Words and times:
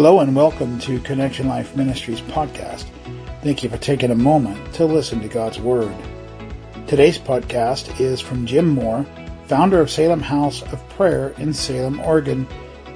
Hello 0.00 0.20
and 0.20 0.36
welcome 0.36 0.78
to 0.78 1.00
Connection 1.00 1.48
Life 1.48 1.74
Ministries 1.74 2.20
podcast. 2.20 2.84
Thank 3.42 3.64
you 3.64 3.68
for 3.68 3.78
taking 3.78 4.12
a 4.12 4.14
moment 4.14 4.72
to 4.74 4.84
listen 4.84 5.20
to 5.22 5.26
God's 5.26 5.58
Word. 5.58 5.92
Today's 6.86 7.18
podcast 7.18 7.98
is 7.98 8.20
from 8.20 8.46
Jim 8.46 8.68
Moore, 8.68 9.04
founder 9.48 9.80
of 9.80 9.90
Salem 9.90 10.20
House 10.20 10.62
of 10.72 10.88
Prayer 10.90 11.30
in 11.38 11.52
Salem, 11.52 11.98
Oregon, 11.98 12.46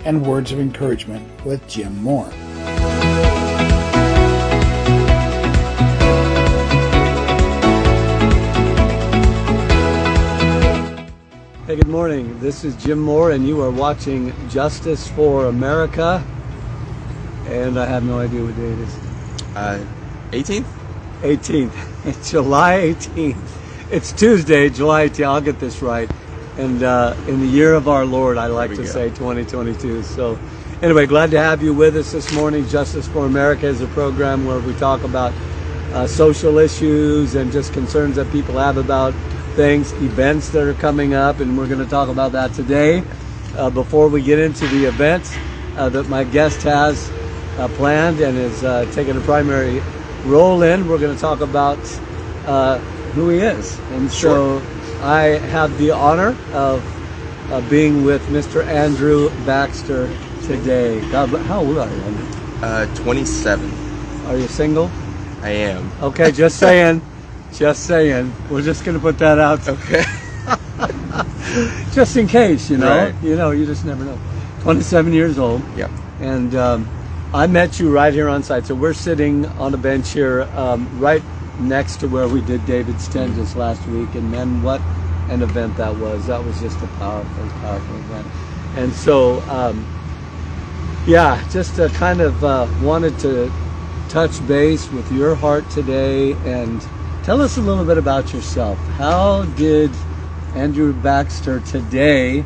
and 0.05 0.25
Words 0.25 0.53
of 0.53 0.61
Encouragement 0.61 1.45
with 1.45 1.69
Jim 1.69 2.01
Moore. 2.05 2.31
Hey, 11.67 11.75
good 11.75 11.89
morning. 11.89 12.39
This 12.39 12.63
is 12.63 12.77
Jim 12.77 13.01
Moore, 13.01 13.33
and 13.33 13.45
you 13.45 13.61
are 13.61 13.73
watching 13.73 14.33
Justice 14.49 15.09
for 15.09 15.47
America. 15.47 16.25
And 17.53 17.79
I 17.79 17.85
have 17.85 18.03
no 18.03 18.19
idea 18.19 18.43
what 18.43 18.57
day 18.57 18.63
it 18.63 18.79
is. 18.79 18.97
Uh, 19.55 19.85
18th? 20.31 20.65
18th. 21.21 22.07
It's 22.07 22.31
July 22.31 22.79
18th. 22.79 23.37
It's 23.91 24.11
Tuesday, 24.13 24.71
July 24.71 25.11
18th. 25.11 25.27
I'll 25.27 25.41
get 25.43 25.61
this 25.61 25.83
right. 25.83 26.11
And 26.57 26.83
uh, 26.83 27.15
in 27.29 27.41
the 27.41 27.47
year 27.47 27.75
of 27.75 27.89
our 27.89 28.07
Lord, 28.07 28.39
I 28.39 28.47
like 28.47 28.71
to 28.71 28.77
go. 28.77 28.85
say 28.85 29.11
2022. 29.11 30.03
So, 30.03 30.39
anyway, 30.81 31.05
glad 31.05 31.31
to 31.33 31.39
have 31.39 31.63
you 31.63 31.75
with 31.75 31.95
us 31.95 32.13
this 32.13 32.33
morning. 32.33 32.67
Justice 32.69 33.07
for 33.07 33.27
America 33.27 33.67
is 33.67 33.83
a 33.83 33.87
program 33.89 34.47
where 34.47 34.59
we 34.59 34.73
talk 34.77 35.05
about 35.05 35.35
uh, 35.93 36.07
social 36.07 36.57
issues 36.57 37.35
and 37.35 37.53
just 37.53 37.75
concerns 37.75 38.17
that 38.17 38.33
people 38.33 38.57
have 38.57 38.79
about 38.79 39.13
things, 39.57 39.93
events 40.01 40.49
that 40.51 40.67
are 40.67 40.75
coming 40.75 41.13
up, 41.13 41.41
and 41.41 41.59
we're 41.59 41.69
going 41.69 41.85
to 41.85 41.91
talk 41.91 42.09
about 42.09 42.33
that 42.33 42.55
today. 42.55 43.05
Uh, 43.59 43.69
before 43.69 44.09
we 44.09 44.23
get 44.23 44.39
into 44.39 44.67
the 44.69 44.87
events 44.87 45.37
uh, 45.77 45.91
that 45.91 46.09
my 46.09 46.25
guest 46.25 46.63
has 46.63 47.13
uh, 47.59 47.69
planned 47.69 48.21
and 48.21 48.37
is 48.37 48.65
uh, 48.65 48.91
taking 48.93 49.17
a 49.17 49.21
primary 49.21 49.83
role 50.25 50.63
in, 50.63 50.89
we're 50.89 50.99
going 50.99 51.15
to 51.15 51.21
talk 51.21 51.41
about 51.41 51.79
uh, 52.47 52.79
who 53.15 53.29
he 53.29 53.39
is. 53.39 53.79
And 53.91 54.11
so 54.11 54.63
I 55.01 55.39
have 55.51 55.77
the 55.79 55.91
honor 55.91 56.37
of 56.53 56.83
uh, 57.53 57.61
being 57.69 58.05
with 58.05 58.27
Mr. 58.29 58.65
Andrew 58.67 59.31
Baxter 59.45 60.09
today. 60.45 61.01
God, 61.11 61.29
how 61.47 61.61
old 61.61 61.79
are 61.79 61.89
you? 61.89 62.03
Andrew? 62.03 62.27
Uh, 62.63 62.95
27. 62.97 63.71
Are 64.27 64.37
you 64.37 64.47
single? 64.47 64.91
I 65.43 65.51
am. 65.51 65.91
Okay, 66.01 66.31
just 66.31 66.59
saying. 66.59 67.03
Just 67.53 67.85
saying. 67.87 68.33
We're 68.49 68.63
just 68.63 68.85
going 68.85 68.97
to 68.97 69.01
put 69.01 69.19
that 69.19 69.39
out 69.39 69.69
Okay. 69.69 70.03
just 71.93 72.17
in 72.17 72.27
case, 72.27 72.71
you 72.71 72.79
know. 72.79 73.07
Right. 73.07 73.15
You 73.23 73.37
know, 73.37 73.51
you 73.51 73.67
just 73.67 73.85
never 73.85 74.05
know. 74.05 74.19
27 74.61 75.13
years 75.13 75.39
old. 75.39 75.61
Yep. 75.77 75.91
And 76.21 76.55
um, 76.55 76.89
I 77.35 77.47
met 77.47 77.81
you 77.81 77.91
right 77.91 78.13
here 78.13 78.29
on 78.29 78.43
site. 78.43 78.67
So 78.67 78.75
we're 78.75 78.93
sitting 78.93 79.47
on 79.47 79.73
a 79.73 79.79
bench 79.79 80.11
here, 80.11 80.43
um, 80.55 80.87
right 81.01 81.23
next 81.61 81.97
to 82.01 82.07
where 82.07 82.29
we 82.29 82.43
did 82.43 82.67
David's 82.67 83.09
tent 83.09 83.35
just 83.37 83.57
last 83.57 83.87
week. 83.89 84.15
And 84.15 84.31
man, 84.31 84.63
what 84.63 84.83
an 85.31 85.41
event 85.41 85.75
that 85.79 85.97
was! 85.97 86.27
That 86.27 86.45
was 86.45 86.61
just 86.61 86.77
a 86.83 86.87
powerful, 86.99 87.49
powerful 87.61 87.97
event. 87.97 88.27
And 88.77 88.93
so, 88.93 89.41
um, 89.49 89.87
yeah, 91.07 91.43
just 91.51 91.81
uh, 91.81 91.89
kind 91.91 92.21
of 92.21 92.45
uh, 92.45 92.67
wanted 92.83 93.19
to 93.21 93.51
touch 94.11 94.47
base 94.47 94.91
with 94.91 95.11
your 95.11 95.35
heart 95.35 95.69
today 95.71 96.33
and 96.45 96.87
tell 97.23 97.41
us 97.41 97.57
a 97.57 97.63
little 97.63 97.87
bit 97.87 97.97
about 97.97 98.35
yourself. 98.35 98.77
How 98.99 99.45
did 99.57 99.91
Andrew 100.55 100.93
Baxter 100.93 101.61
today 101.61 102.45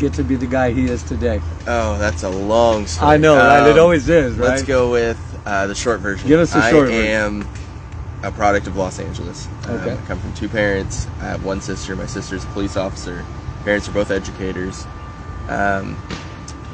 get 0.00 0.14
to 0.14 0.24
be 0.24 0.34
the 0.36 0.46
guy 0.46 0.72
he 0.72 0.86
is 0.86 1.02
today? 1.04 1.40
Oh, 1.66 1.98
that's 1.98 2.22
a 2.22 2.28
long 2.30 2.86
story. 2.86 3.12
I 3.12 3.16
know, 3.18 3.36
right? 3.36 3.66
It 3.66 3.72
Um, 3.72 3.78
always 3.80 4.08
is, 4.08 4.36
right? 4.36 4.48
Let's 4.48 4.62
go 4.62 4.90
with 4.90 5.18
uh, 5.46 5.66
the 5.66 5.74
short 5.74 6.00
version. 6.00 6.26
Give 6.26 6.40
us 6.40 6.52
the 6.52 6.58
I 6.60 6.70
short 6.70 6.88
version. 6.88 7.04
am 7.04 7.48
a 8.22 8.30
product 8.32 8.66
of 8.66 8.76
Los 8.76 8.98
Angeles. 8.98 9.46
Um, 9.68 9.76
Okay. 9.76 9.92
I 9.92 9.96
come 10.08 10.18
from 10.18 10.32
two 10.32 10.48
parents. 10.48 11.06
I 11.20 11.24
have 11.26 11.44
one 11.44 11.60
sister. 11.60 11.94
My 11.94 12.06
sister's 12.06 12.42
a 12.44 12.46
police 12.48 12.76
officer. 12.76 13.24
Parents 13.64 13.88
are 13.88 13.92
both 13.92 14.10
educators. 14.10 14.86
Um, 15.48 15.96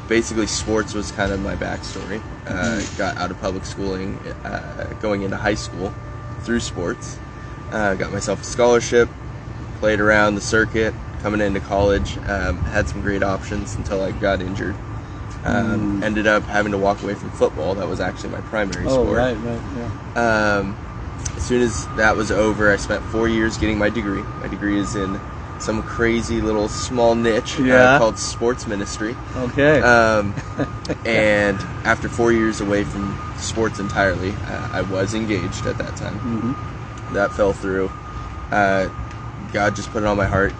basically, 0.07 0.47
sports 0.47 0.93
was 0.93 1.11
kind 1.11 1.31
of 1.31 1.41
my 1.41 1.55
backstory. 1.55 2.21
Uh, 2.47 2.53
Mm-hmm. 2.79 2.97
got 2.97 3.17
out 3.17 3.29
of 3.29 3.39
public 3.41 3.65
schooling, 3.65 4.17
uh, 4.45 4.85
going 5.01 5.21
into 5.23 5.35
high 5.35 5.55
school 5.55 5.93
through 6.43 6.61
sports. 6.61 7.17
Uh, 7.71 7.93
got 7.95 8.13
myself 8.13 8.41
a 8.41 8.45
scholarship, 8.45 9.09
played 9.79 9.99
around 9.99 10.35
the 10.35 10.41
circuit, 10.41 10.93
coming 11.21 11.41
into 11.41 11.59
college. 11.59 12.17
Um, 12.27 12.57
had 12.59 12.87
some 12.87 13.01
great 13.01 13.23
options 13.23 13.75
until 13.75 14.01
I 14.01 14.11
got 14.11 14.41
injured. 14.41 14.75
Mm. 15.43 15.45
Um, 15.45 16.03
Ended 16.03 16.27
up 16.27 16.43
having 16.43 16.71
to 16.71 16.77
walk 16.77 17.01
away 17.03 17.13
from 17.15 17.29
football. 17.31 17.75
That 17.75 17.87
was 17.87 17.99
actually 17.99 18.29
my 18.29 18.41
primary 18.41 18.85
Oh, 18.85 19.03
sport. 19.03 19.17
right, 19.17 19.37
right, 19.37 19.61
yeah. 19.77 20.57
Um, 20.57 20.75
as 21.35 21.43
soon 21.43 21.61
as 21.61 21.87
that 21.95 22.15
was 22.15 22.31
over, 22.31 22.71
I 22.71 22.75
spent 22.77 23.03
four 23.05 23.27
years 23.27 23.57
getting 23.57 23.77
my 23.77 23.89
degree. 23.89 24.23
My 24.41 24.47
degree 24.47 24.77
is 24.79 24.95
in 24.95 25.19
some 25.59 25.81
crazy 25.83 26.39
little 26.41 26.67
small 26.67 27.15
niche 27.15 27.59
uh, 27.59 27.97
called 27.97 28.17
sports 28.19 28.67
ministry. 28.67 29.15
Okay. 29.37 29.81
Um, 29.81 30.33
and 31.05 31.57
after 31.85 32.09
four 32.09 32.31
years 32.31 32.61
away 32.61 32.83
from 32.83 33.17
sports 33.37 33.79
entirely, 33.79 34.31
uh, 34.47 34.69
I 34.71 34.81
was 34.81 35.13
engaged 35.13 35.65
at 35.65 35.77
that 35.77 35.95
time. 35.95 36.17
hmm 36.19 37.13
That 37.13 37.31
fell 37.31 37.53
through. 37.53 37.89
Uh, 38.51 38.89
God 39.53 39.75
just 39.75 39.91
put 39.91 40.03
it 40.03 40.05
on 40.07 40.17
my 40.17 40.27
heart. 40.27 40.53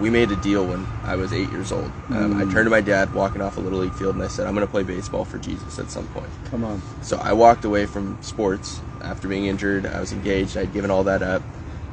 We 0.00 0.10
made 0.10 0.30
a 0.30 0.36
deal 0.36 0.64
when 0.64 0.86
I 1.04 1.16
was 1.16 1.32
eight 1.32 1.50
years 1.50 1.72
old. 1.72 1.90
Um, 2.12 2.40
I 2.40 2.44
Mm. 2.44 2.52
turned 2.52 2.66
to 2.66 2.70
my 2.70 2.80
dad 2.80 3.12
walking 3.12 3.42
off 3.42 3.56
a 3.56 3.60
little 3.60 3.80
league 3.80 3.92
field 3.92 4.14
and 4.14 4.22
I 4.22 4.28
said, 4.28 4.46
I'm 4.46 4.54
going 4.54 4.66
to 4.66 4.70
play 4.70 4.84
baseball 4.84 5.24
for 5.24 5.38
Jesus 5.38 5.78
at 5.78 5.90
some 5.90 6.06
point. 6.08 6.30
Come 6.50 6.62
on. 6.64 6.80
So 7.02 7.18
I 7.22 7.32
walked 7.32 7.64
away 7.64 7.86
from 7.86 8.16
sports 8.20 8.80
after 9.00 9.26
being 9.26 9.46
injured. 9.46 9.86
I 9.86 9.98
was 10.00 10.12
engaged. 10.12 10.56
I'd 10.56 10.72
given 10.72 10.90
all 10.90 11.02
that 11.04 11.22
up. 11.22 11.42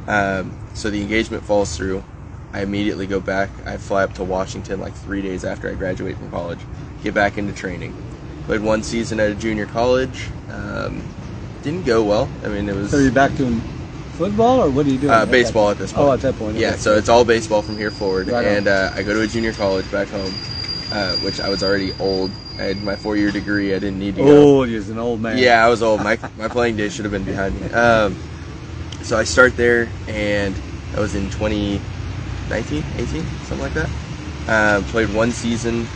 Um, 0.07 0.53
so 0.75 0.91
the 0.91 1.01
engagement 1.01 1.43
falls 1.43 1.75
through. 1.75 2.03
I 2.53 2.61
immediately 2.61 3.07
go 3.07 3.19
back. 3.19 3.49
I 3.65 3.77
fly 3.77 4.03
up 4.03 4.13
to 4.13 4.23
Washington 4.23 4.79
like 4.79 4.93
three 4.93 5.21
days 5.21 5.43
after 5.43 5.69
I 5.69 5.73
graduate 5.73 6.15
from 6.17 6.29
college. 6.29 6.59
Get 7.03 7.13
back 7.13 7.37
into 7.37 7.53
training. 7.53 7.93
Played 8.45 8.61
one 8.61 8.83
season 8.83 9.19
at 9.19 9.31
a 9.31 9.35
junior 9.35 9.65
college. 9.65 10.29
Um, 10.49 11.03
didn't 11.63 11.85
go 11.85 12.03
well. 12.03 12.29
I 12.43 12.49
mean, 12.49 12.69
it 12.69 12.75
was 12.75 12.91
So 12.91 12.99
you're 12.99 13.11
back 13.11 13.35
doing 13.35 13.61
football, 14.15 14.63
or 14.63 14.69
what 14.69 14.85
are 14.85 14.89
you 14.89 14.97
doing? 14.97 15.13
uh, 15.13 15.25
baseball 15.25 15.69
at 15.69 15.77
this 15.77 15.91
point. 15.91 16.07
Oh, 16.07 16.11
at 16.13 16.21
that 16.21 16.35
point. 16.37 16.57
Yeah, 16.57 16.69
okay. 16.69 16.77
so 16.77 16.95
it's 16.95 17.09
all 17.09 17.25
baseball 17.25 17.61
from 17.61 17.77
here 17.77 17.91
forward. 17.91 18.27
Right 18.27 18.45
and 18.45 18.67
uh, 18.67 18.91
I 18.95 19.03
go 19.03 19.13
to 19.13 19.21
a 19.21 19.27
junior 19.27 19.53
college 19.53 19.89
back 19.91 20.07
home, 20.07 20.33
uh, 20.91 21.15
which 21.17 21.39
I 21.39 21.49
was 21.49 21.63
already 21.63 21.93
old. 21.99 22.31
I 22.57 22.63
had 22.63 22.83
my 22.83 22.95
four 22.95 23.17
year 23.17 23.31
degree. 23.31 23.75
I 23.75 23.79
didn't 23.79 23.99
need 23.99 24.15
to 24.15 24.21
go. 24.21 24.59
Oh, 24.59 24.63
you're 24.63 24.81
an 24.81 24.97
old 24.97 25.19
man. 25.21 25.37
Yeah, 25.37 25.65
I 25.65 25.69
was 25.69 25.83
old. 25.83 26.01
My 26.03 26.17
my 26.37 26.47
playing 26.47 26.77
days 26.77 26.93
should 26.93 27.05
have 27.05 27.11
been 27.11 27.25
behind 27.25 27.59
me. 27.59 27.69
Um, 27.69 28.15
so 29.01 29.17
I 29.17 29.23
start 29.23 29.55
there, 29.57 29.89
and 30.07 30.55
that 30.91 30.99
was 30.99 31.15
in 31.15 31.29
2019, 31.29 32.83
18, 32.97 33.25
something 33.43 33.59
like 33.59 33.73
that. 33.73 33.89
Um, 34.47 34.85
played 34.85 35.13
one 35.13 35.31
season. 35.31 35.87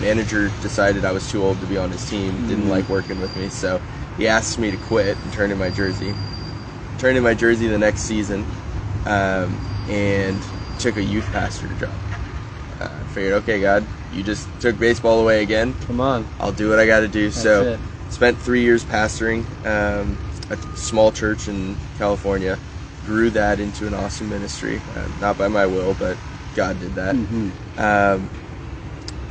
Manager 0.00 0.48
decided 0.60 1.04
I 1.04 1.12
was 1.12 1.30
too 1.30 1.42
old 1.44 1.60
to 1.60 1.66
be 1.66 1.76
on 1.76 1.90
his 1.90 2.08
team. 2.08 2.46
Didn't 2.48 2.66
Mhm. 2.66 2.70
like 2.70 2.88
working 2.88 3.20
with 3.20 3.36
me, 3.36 3.48
so 3.48 3.80
he 4.16 4.28
asked 4.28 4.58
me 4.58 4.70
to 4.70 4.76
quit 4.76 5.16
and 5.24 5.32
turn 5.32 5.50
in 5.50 5.58
my 5.58 5.70
jersey. 5.70 6.14
Turned 6.98 7.16
in 7.16 7.22
my 7.22 7.34
jersey 7.34 7.68
the 7.68 7.78
next 7.78 8.00
season, 8.02 8.44
um, 9.06 9.56
and 9.88 10.40
took 10.78 10.96
a 10.96 11.02
youth 11.02 11.30
pastor 11.30 11.68
job. 11.68 11.90
Uh, 12.80 12.88
figured, 13.14 13.34
okay, 13.34 13.60
God, 13.60 13.86
you 14.12 14.22
just 14.22 14.48
took 14.60 14.78
baseball 14.78 15.20
away 15.20 15.42
again. 15.42 15.74
Come 15.86 16.00
on. 16.00 16.26
I'll 16.40 16.52
do 16.52 16.68
what 16.68 16.78
I 16.78 16.86
got 16.86 17.00
to 17.00 17.08
do. 17.08 17.30
so, 17.30 17.62
it. 17.62 17.80
spent 18.10 18.38
three 18.38 18.62
years 18.62 18.84
pastoring 18.84 19.44
um, 19.64 20.18
a 20.50 20.56
small 20.76 21.12
church 21.12 21.48
in 21.48 21.76
California. 21.98 22.58
Grew 23.06 23.30
that 23.30 23.60
into 23.60 23.86
an 23.86 23.94
awesome 23.94 24.28
ministry, 24.28 24.82
uh, 24.94 25.08
not 25.20 25.38
by 25.38 25.48
my 25.48 25.66
will, 25.66 25.94
but 25.94 26.18
God 26.54 26.80
did 26.80 26.94
that. 26.96 27.14
Mhm. 27.14 27.52
Um, 27.78 28.28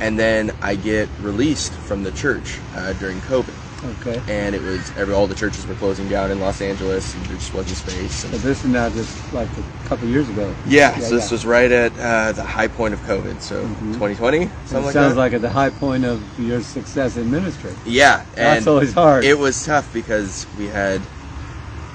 and 0.00 0.18
then 0.18 0.52
I 0.62 0.74
get 0.74 1.08
released 1.20 1.72
from 1.72 2.02
the 2.02 2.12
church 2.12 2.60
uh, 2.74 2.92
during 2.94 3.20
COVID, 3.20 3.54
Okay. 3.84 4.20
and 4.28 4.54
it 4.54 4.62
was 4.62 4.92
every 4.96 5.14
all 5.14 5.26
the 5.26 5.34
churches 5.34 5.66
were 5.66 5.74
closing 5.74 6.08
down 6.08 6.30
in 6.30 6.40
Los 6.40 6.60
Angeles, 6.60 7.14
and 7.14 7.24
there 7.26 7.36
just 7.36 7.54
wasn't 7.54 7.76
space. 7.76 8.24
And 8.24 8.34
So 8.34 8.38
this 8.38 8.64
is 8.64 8.70
now 8.70 8.88
just 8.90 9.32
like 9.32 9.48
a 9.56 9.88
couple 9.88 10.08
years 10.08 10.28
ago. 10.28 10.52
yeah, 10.66 10.98
Yeah, 10.98 11.08
so 11.08 11.14
this 11.14 11.30
yeah. 11.30 11.34
was 11.34 11.46
right 11.46 11.70
at 11.70 11.98
uh, 11.98 12.32
the 12.32 12.42
high 12.44 12.68
point 12.68 12.94
of 12.94 13.00
COVID, 13.02 13.40
so 13.40 13.64
Mhm. 13.66 13.94
2020, 13.94 14.42
It 14.42 14.50
something 14.64 14.84
like 14.86 14.92
sounds 14.92 15.14
that. 15.14 15.20
like 15.20 15.32
at 15.32 15.42
the 15.42 15.50
high 15.50 15.70
point 15.70 16.04
of 16.04 16.20
your 16.38 16.60
success 16.60 17.16
in 17.16 17.30
ministry. 17.30 17.70
yeah, 17.84 18.24
and 18.34 18.56
That's 18.56 18.66
always 18.66 18.92
hard. 18.92 19.24
It 19.24 19.38
was 19.38 19.64
tough 19.64 19.92
because 19.92 20.46
we 20.56 20.66
had 20.68 21.02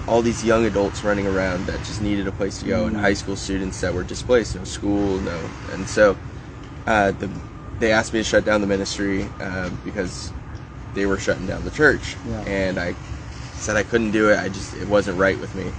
all 0.08 0.22
these 0.22 0.44
young 0.44 0.66
adults 0.66 1.04
running 1.04 1.28
around 1.28 1.66
that 1.68 1.84
just 1.84 2.02
needed 2.02 2.28
a 2.28 2.32
place 2.32 2.60
to 2.60 2.66
go, 2.66 2.86
and 2.86 2.96
Mm. 2.96 3.02
high 3.02 3.14
school 3.14 3.36
students 3.36 3.80
that 3.82 3.94
were 3.94 4.04
displaced, 4.04 4.56
no 4.56 4.64
school, 4.64 5.20
no, 5.20 5.50
and 5.72 5.88
so 5.88 6.18
uh, 6.86 7.12
the, 7.12 7.30
they 7.80 7.92
asked 7.92 8.14
me 8.14 8.20
to 8.20 8.24
shut 8.26 8.44
down 8.44 8.60
the 8.62 8.68
ministry 8.68 9.30
uh, 9.40 9.70
because 9.86 10.32
they 10.94 11.06
were 11.06 11.18
shutting 11.18 11.48
down 11.48 11.64
the 11.64 11.72
church, 11.72 12.16
Yeah. 12.28 12.42
and 12.42 12.80
I 12.80 12.96
said 13.56 13.76
I 13.78 13.84
couldn't 13.84 14.12
do 14.12 14.30
it. 14.30 14.40
I 14.40 14.50
just 14.50 14.76
it 14.76 14.88
wasn't 14.88 15.18
right 15.18 15.40
with 15.40 15.56
me. 15.56 15.72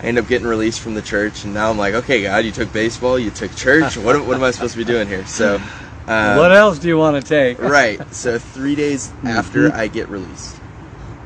I 0.00 0.04
ended 0.06 0.24
up 0.24 0.28
getting 0.28 0.46
released 0.46 0.80
from 0.80 0.94
the 0.94 1.02
church, 1.02 1.44
and 1.44 1.52
now 1.52 1.70
I'm 1.70 1.78
like, 1.78 1.94
okay, 1.94 2.22
God, 2.22 2.44
you 2.44 2.52
took 2.52 2.72
baseball, 2.72 3.18
you 3.18 3.30
took 3.30 3.54
church. 3.56 3.96
What, 3.96 4.14
am- 4.16 4.26
what 4.26 4.36
am 4.36 4.44
I 4.44 4.52
supposed 4.52 4.72
to 4.74 4.78
be 4.78 4.84
doing 4.84 5.08
here? 5.08 5.24
So 5.26 5.60
Um, 6.06 6.36
what 6.38 6.52
else 6.52 6.78
do 6.78 6.88
you 6.88 6.96
want 6.96 7.22
to 7.22 7.28
take? 7.28 7.60
right. 7.60 8.00
So 8.14 8.38
three 8.38 8.74
days 8.74 9.08
Mm-hmm. 9.22 9.26
after 9.26 9.72
I 9.74 9.88
get 9.88 10.08
released, 10.08 10.56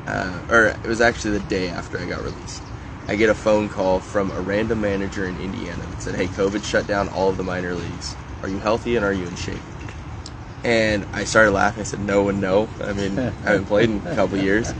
uh, 0.07 0.39
or 0.49 0.65
it 0.65 0.87
was 0.87 0.99
actually 1.01 1.37
the 1.37 1.45
day 1.45 1.69
after 1.69 1.99
I 1.99 2.05
got 2.05 2.21
released, 2.23 2.61
I 3.07 3.15
get 3.15 3.29
a 3.29 3.35
phone 3.35 3.69
call 3.69 3.99
from 3.99 4.31
a 4.31 4.41
random 4.41 4.81
manager 4.81 5.25
in 5.27 5.37
Indiana 5.39 5.83
that 5.83 6.01
said, 6.01 6.15
"Hey, 6.15 6.27
COVID 6.27 6.63
shut 6.65 6.87
down 6.87 7.07
all 7.09 7.29
of 7.29 7.37
the 7.37 7.43
minor 7.43 7.73
leagues. 7.75 8.15
Are 8.41 8.49
you 8.49 8.59
healthy 8.59 8.95
and 8.95 9.05
are 9.05 9.13
you 9.13 9.25
in 9.27 9.35
shape?" 9.35 9.61
And 10.63 11.05
I 11.13 11.25
started 11.25 11.51
laughing. 11.51 11.81
I 11.81 11.83
said, 11.83 11.99
"No 11.99 12.29
and 12.29 12.39
no. 12.39 12.69
I 12.81 12.93
mean, 12.93 13.19
I 13.19 13.33
haven't 13.43 13.65
played 13.65 13.89
in 13.89 14.01
a 14.05 14.15
couple 14.15 14.37
years." 14.37 14.73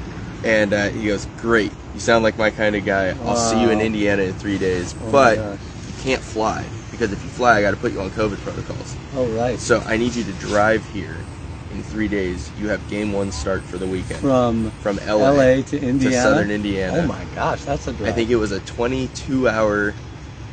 And 0.43 0.73
uh, 0.73 0.89
he 0.89 1.07
goes, 1.07 1.25
"Great. 1.37 1.73
You 1.93 1.99
sound 1.99 2.23
like 2.23 2.37
my 2.37 2.49
kind 2.49 2.75
of 2.75 2.85
guy. 2.85 3.15
I'll 3.21 3.35
see 3.35 3.61
you 3.61 3.69
in 3.69 3.81
Indiana 3.81 4.23
in 4.23 4.33
three 4.33 4.57
days, 4.57 4.95
Oh 5.01 5.11
but 5.11 5.37
you 5.37 5.93
can't 6.01 6.21
fly 6.21 6.65
because 6.91 7.11
if 7.11 7.23
you 7.23 7.29
fly, 7.29 7.57
I 7.57 7.61
got 7.61 7.71
to 7.71 7.77
put 7.77 7.91
you 7.91 8.01
on 8.01 8.11
COVID 8.11 8.37
protocols." 8.39 8.97
Oh, 9.13 9.27
right. 9.27 9.59
So 9.59 9.83
I 9.85 9.97
need 9.97 10.15
you 10.15 10.23
to 10.23 10.33
drive 10.33 10.85
here 10.87 11.25
in 11.69 11.83
three 11.83 12.07
days. 12.07 12.51
You 12.57 12.69
have 12.69 12.87
game 12.87 13.11
one 13.11 13.31
start 13.31 13.63
for 13.63 13.77
the 13.77 13.87
weekend 13.87 14.21
From 14.21 14.71
from 14.79 14.99
LA, 15.05 15.31
LA 15.31 15.61
to 15.63 15.79
Indiana? 15.79 15.99
to 15.99 16.11
southern 16.21 16.51
Indiana. 16.51 16.99
Oh, 16.99 17.07
my 17.07 17.25
gosh. 17.35 17.63
That's 17.63 17.87
a 17.87 17.93
drive. 17.93 18.09
I 18.09 18.11
think 18.13 18.29
it 18.29 18.37
was 18.37 18.51
a 18.51 18.59
22 18.61 19.49
hour 19.49 19.95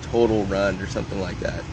total 0.03 0.45
run 0.47 0.81
or 0.81 0.87
something 0.87 1.21
like 1.21 1.39
that. 1.41 1.65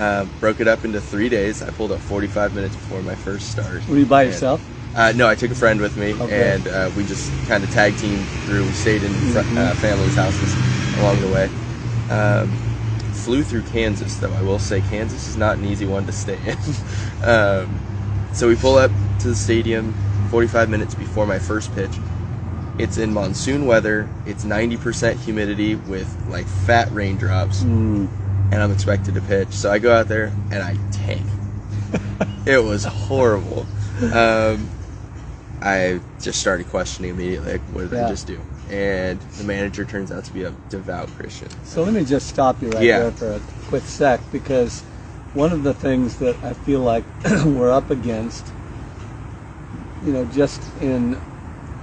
Um, 0.00 0.30
broke 0.40 0.60
it 0.60 0.66
up 0.68 0.82
into 0.86 0.98
three 0.98 1.28
days. 1.28 1.60
I 1.62 1.68
pulled 1.68 1.92
up 1.92 2.00
45 2.00 2.54
minutes 2.54 2.74
before 2.74 3.02
my 3.02 3.14
first 3.14 3.50
start. 3.50 3.86
Were 3.86 3.98
you 3.98 4.06
by 4.06 4.22
And- 4.22 4.32
yourself? 4.32 4.66
Uh, 4.96 5.12
no, 5.14 5.28
I 5.28 5.34
took 5.34 5.50
a 5.50 5.54
friend 5.54 5.78
with 5.78 5.94
me, 5.98 6.14
Okay. 6.14 6.52
and 6.54 6.66
uh, 6.66 6.90
we 6.96 7.04
just 7.04 7.30
kind 7.46 7.62
of 7.62 7.70
tag 7.70 7.96
teamed 7.98 8.26
through. 8.46 8.64
We 8.64 8.72
stayed 8.72 9.02
in 9.02 9.12
fr- 9.12 9.40
Mhm. 9.40 9.58
uh, 9.58 9.74
families' 9.74 10.16
houses 10.16 10.56
along 10.98 11.20
the 11.20 11.28
way. 11.28 11.50
Um, 12.08 12.48
flew 13.12 13.42
through 13.44 13.62
Kansas, 13.64 14.16
though. 14.16 14.32
I 14.32 14.40
will 14.42 14.58
say 14.58 14.80
Kansas 14.90 15.28
is 15.28 15.36
not 15.36 15.58
an 15.58 15.66
easy 15.66 15.84
one 15.84 16.06
to 16.06 16.12
stay 16.12 16.38
in. 16.46 16.56
um, 17.28 17.68
so 18.32 18.48
we 18.48 18.56
pull 18.56 18.78
up 18.78 18.90
to 19.20 19.28
the 19.28 19.36
stadium 19.36 19.94
45 20.30 20.70
minutes 20.70 20.94
before 20.94 21.26
my 21.26 21.38
first 21.38 21.74
pitch. 21.74 21.92
It's 22.78 22.96
in 22.96 23.12
monsoon 23.12 23.66
weather. 23.66 24.08
It's 24.26 24.44
90% 24.44 25.18
humidity 25.18 25.74
with 25.74 26.08
like 26.30 26.46
fat 26.46 26.90
raindrops, 26.90 27.62
Mm. 27.62 28.08
And 28.50 28.62
I'm 28.62 28.72
expected 28.72 29.14
to 29.14 29.20
pitch. 29.20 29.48
So 29.52 29.70
I 29.70 29.78
go 29.78 29.94
out 29.94 30.08
there 30.08 30.32
and 30.50 30.62
I 30.62 30.76
tank. 30.92 31.22
it 32.46 32.62
was 32.62 32.84
horrible. 32.84 33.66
Um, 34.12 34.68
I 35.62 36.00
just 36.20 36.40
started 36.40 36.68
questioning 36.68 37.10
immediately. 37.10 37.52
Like, 37.52 37.60
what 37.72 37.82
did 37.90 37.92
Yeah. 37.92 38.06
I 38.06 38.08
just 38.08 38.26
do? 38.26 38.40
And 38.70 39.20
the 39.36 39.44
manager 39.44 39.84
turns 39.84 40.12
out 40.12 40.24
to 40.24 40.32
be 40.32 40.44
a 40.44 40.52
devout 40.68 41.08
Christian. 41.16 41.48
So 41.64 41.82
let 41.82 41.92
me 41.92 42.04
just 42.04 42.28
stop 42.28 42.60
you 42.62 42.70
right 42.70 42.82
Yeah. 42.84 43.00
there 43.00 43.10
for 43.12 43.32
a 43.32 43.40
quick 43.68 43.82
sec 43.82 44.20
because 44.32 44.82
one 45.34 45.52
of 45.52 45.62
the 45.62 45.74
things 45.74 46.16
that 46.16 46.36
I 46.42 46.54
feel 46.54 46.80
like 46.80 47.04
we're 47.44 47.70
up 47.70 47.90
against, 47.90 48.46
you 50.04 50.12
know, 50.12 50.24
just 50.26 50.60
in 50.80 51.20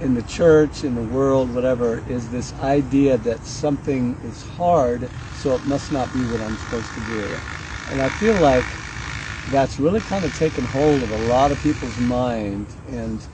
in 0.00 0.14
the 0.14 0.22
church, 0.22 0.84
in 0.84 0.94
the 0.94 1.02
world, 1.02 1.54
whatever, 1.54 2.02
is 2.08 2.30
this 2.30 2.54
idea 2.60 3.16
that 3.18 3.44
something 3.44 4.16
is 4.24 4.46
hard, 4.50 5.10
so 5.34 5.54
it 5.54 5.64
must 5.66 5.90
not 5.92 6.12
be 6.12 6.20
what 6.24 6.40
I'm 6.40 6.56
supposed 6.56 6.92
to 6.94 7.00
do. 7.00 7.40
And 7.90 8.00
I 8.00 8.08
feel 8.08 8.34
like 8.34 8.66
that's 9.50 9.78
really 9.80 10.00
kind 10.00 10.24
of 10.24 10.34
taken 10.34 10.64
hold 10.64 11.02
of 11.02 11.10
a 11.10 11.16
lot 11.16 11.50
of 11.52 11.62
people's 11.62 11.98
mind 11.98 12.66
and 12.90 13.26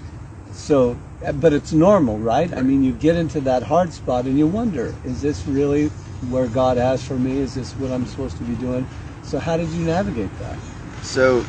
so 0.53 0.97
but 1.41 1.53
it's 1.53 1.73
normal 1.73 2.19
right? 2.19 2.53
I 2.55 2.63
mean 2.63 2.85
you 2.85 2.93
get 2.93 3.17
into 3.17 3.41
that 3.41 3.65
hard 3.65 3.93
spot 3.93 4.25
and 4.27 4.39
you 4.39 4.47
wonder 4.47 4.95
is 5.05 5.23
this 5.23 5.47
really 5.47 5.89
where 6.31 6.47
god 6.47 6.77
has 6.77 7.05
for 7.05 7.15
me? 7.15 7.39
Is 7.39 7.55
this 7.55 7.73
what 7.75 7.91
i'm 7.91 8.07
supposed 8.07 8.37
to 8.39 8.45
be 8.45 8.55
doing? 8.55 8.87
So 9.23 9.39
how 9.41 9.57
did 9.57 9.71
you 9.71 9.85
navigate 9.85 10.37
that? 10.39 10.57
So, 11.03 11.47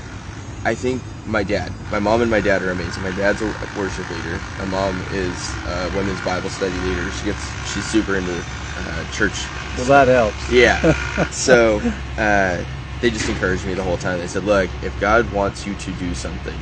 I 0.66 0.76
think 0.76 1.02
my 1.26 1.44
dad, 1.44 1.74
my 1.92 2.00
mom 2.00 2.22
and 2.22 2.30
my 2.32 2.42
dad 2.42 2.62
are 2.62 2.72
amazing. 2.72 3.04
My 3.04 3.12
dad's 3.12 3.42
a 3.42 3.54
worship 3.76 4.10
leader. 4.10 4.40
My 4.58 4.66
mom 4.66 5.04
is 5.10 5.60
a 5.66 5.90
women's 5.90 6.22
Bible 6.22 6.50
study 6.50 6.80
leader. 6.80 7.12
She 7.12 7.26
gets, 7.26 7.56
she's 7.64 7.86
super 7.86 8.16
into 8.16 8.44
uh, 8.78 9.06
church 9.06 9.50
well 9.78 9.86
that 9.86 10.08
helps 10.08 10.50
Yeah. 10.50 10.96
so 11.32 11.82
uh, 12.18 12.64
they 13.02 13.10
just 13.10 13.30
encouraged 13.30 13.66
me 13.66 13.74
the 13.74 13.84
whole 13.84 13.98
time. 13.98 14.20
They 14.20 14.28
said, 14.28 14.44
"Look, 14.44 14.70
if 14.82 15.00
God 15.00 15.32
wants 15.32 15.66
you 15.66 15.76
to 15.76 15.92
do 15.94 16.14
something, 16.14 16.58